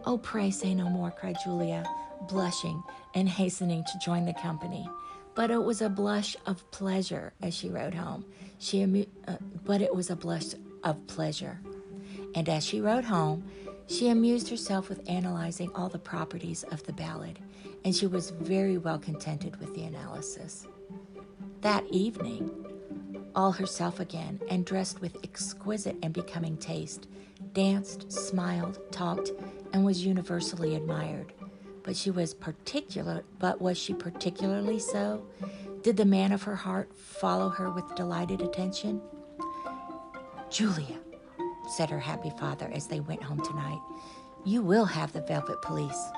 oh, 0.07 0.19
pray 0.19 0.51
say 0.51 0.75
no 0.75 0.89
more, 0.89 1.11
cried 1.11 1.37
Julia, 1.45 1.85
blushing 2.29 2.83
and 3.15 3.29
hastening 3.29 3.85
to 3.85 3.99
join 4.05 4.25
the 4.25 4.35
company. 4.35 4.89
But 5.35 5.51
it 5.51 5.63
was 5.63 5.83
a 5.83 5.89
blush 5.89 6.37
of 6.47 6.69
pleasure 6.71 7.33
as 7.43 7.55
she 7.55 7.69
rode 7.69 7.95
home. 7.95 8.25
She 8.59 9.07
uh, 9.27 9.37
but 9.65 9.83
it 9.83 9.95
was 9.95 10.11
a 10.11 10.17
blush 10.17 10.55
of 10.83 11.07
pleasure. 11.07 11.61
And 12.35 12.49
as 12.49 12.65
she 12.65 12.81
rode 12.81 13.05
home, 13.05 13.45
she 13.87 14.09
amused 14.09 14.49
herself 14.49 14.89
with 14.89 15.09
analyzing 15.09 15.71
all 15.75 15.89
the 15.89 15.99
properties 15.99 16.63
of 16.65 16.83
the 16.85 16.93
ballad 16.93 17.39
and 17.85 17.95
she 17.95 18.07
was 18.07 18.31
very 18.31 18.79
well 18.79 18.99
contented 18.99 19.57
with 19.61 19.75
the 19.75 19.85
analysis. 19.85 20.67
That 21.61 21.85
evening, 21.91 22.51
all 23.35 23.53
herself 23.53 24.01
again 24.01 24.41
and 24.49 24.65
dressed 24.65 25.01
with 25.01 25.17
exquisite 25.25 25.97
and 26.03 26.13
becoming 26.13 26.57
taste, 26.57 27.07
danced, 27.53 28.11
smiled, 28.13 28.79
talked, 28.91 29.33
and 29.73 29.85
was 29.85 30.05
universally 30.05 30.75
admired. 30.77 31.33
but 31.83 31.97
she 31.97 32.11
was 32.11 32.33
particular 32.35 33.23
but 33.39 33.61
was 33.61 33.77
she 33.77 33.93
particularly 33.95 34.79
so? 34.79 35.23
Did 35.83 35.97
the 35.99 36.05
man 36.07 36.33
of 36.33 36.43
her 36.45 36.57
heart 36.57 36.97
follow 36.97 37.51
her 37.51 37.71
with 37.71 37.95
delighted 37.95 38.41
attention? 38.41 39.03
Julia, 40.51 40.99
said 41.77 41.91
her 41.91 41.99
happy 41.99 42.31
father 42.39 42.71
as 42.73 42.87
they 42.87 43.01
went 43.01 43.23
home 43.23 43.43
tonight, 43.45 43.81
you 44.45 44.63
will 44.63 44.85
have 44.87 45.13
the 45.13 45.21
Velvet 45.23 45.61
Pelisse. 45.63 46.11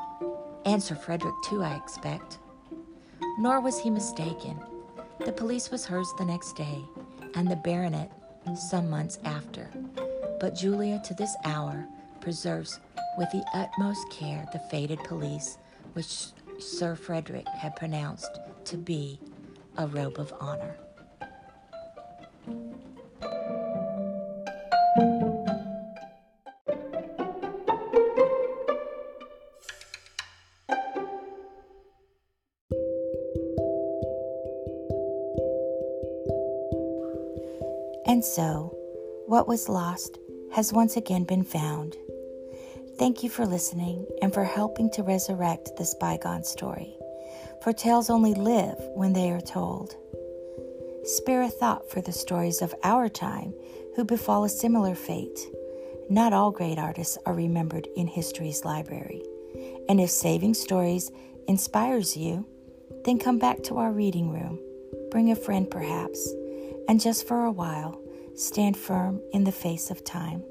And 0.64 0.82
Sir 0.82 0.94
Frederick, 0.94 1.34
too, 1.44 1.62
I 1.62 1.74
expect. 1.74 2.38
Nor 3.38 3.60
was 3.60 3.78
he 3.78 3.90
mistaken. 3.90 4.60
The 5.24 5.32
pelisse 5.32 5.70
was 5.70 5.86
hers 5.86 6.12
the 6.18 6.24
next 6.24 6.56
day, 6.56 6.84
and 7.34 7.50
the 7.50 7.56
baronet 7.56 8.12
some 8.56 8.88
months 8.88 9.18
after. 9.24 9.68
But 10.38 10.54
Julia, 10.54 11.00
to 11.04 11.14
this 11.14 11.34
hour, 11.44 11.86
preserves 12.20 12.78
with 13.18 13.30
the 13.30 13.44
utmost 13.54 14.08
care 14.10 14.46
the 14.52 14.58
fated 14.58 14.98
pelisse 15.04 15.58
which 15.94 16.26
Sir 16.58 16.94
Frederick 16.94 17.48
had 17.48 17.76
pronounced 17.76 18.38
to 18.66 18.76
be 18.76 19.18
a 19.78 19.86
robe 19.86 20.18
of 20.18 20.32
honor. 20.40 20.76
So, 38.34 38.74
what 39.26 39.48
was 39.48 39.68
lost 39.68 40.18
has 40.52 40.72
once 40.72 40.96
again 40.96 41.24
been 41.24 41.44
found. 41.44 41.96
Thank 42.98 43.22
you 43.22 43.28
for 43.28 43.46
listening 43.46 44.06
and 44.22 44.32
for 44.32 44.44
helping 44.44 44.90
to 44.92 45.02
resurrect 45.02 45.76
this 45.76 45.94
bygone 45.94 46.44
story. 46.44 46.96
For 47.62 47.72
tales 47.72 48.10
only 48.10 48.34
live 48.34 48.76
when 48.94 49.12
they 49.12 49.30
are 49.30 49.40
told. 49.40 49.96
Spare 51.04 51.42
a 51.42 51.48
thought 51.48 51.90
for 51.90 52.00
the 52.00 52.12
stories 52.12 52.62
of 52.62 52.74
our 52.82 53.08
time 53.08 53.54
who 53.94 54.04
befall 54.04 54.44
a 54.44 54.48
similar 54.48 54.94
fate. 54.94 55.38
Not 56.08 56.32
all 56.32 56.50
great 56.50 56.78
artists 56.78 57.18
are 57.26 57.34
remembered 57.34 57.88
in 57.96 58.06
history's 58.06 58.64
library. 58.64 59.22
And 59.88 60.00
if 60.00 60.10
saving 60.10 60.54
stories 60.54 61.10
inspires 61.48 62.16
you, 62.16 62.46
then 63.04 63.18
come 63.18 63.38
back 63.38 63.62
to 63.64 63.76
our 63.78 63.92
reading 63.92 64.30
room. 64.30 64.58
Bring 65.10 65.30
a 65.30 65.36
friend, 65.36 65.70
perhaps, 65.70 66.32
and 66.88 67.00
just 67.00 67.26
for 67.26 67.44
a 67.44 67.52
while, 67.52 68.00
stand 68.36 68.76
firm 68.76 69.20
in 69.32 69.44
the 69.44 69.52
face 69.52 69.90
of 69.90 70.04
time. 70.04 70.44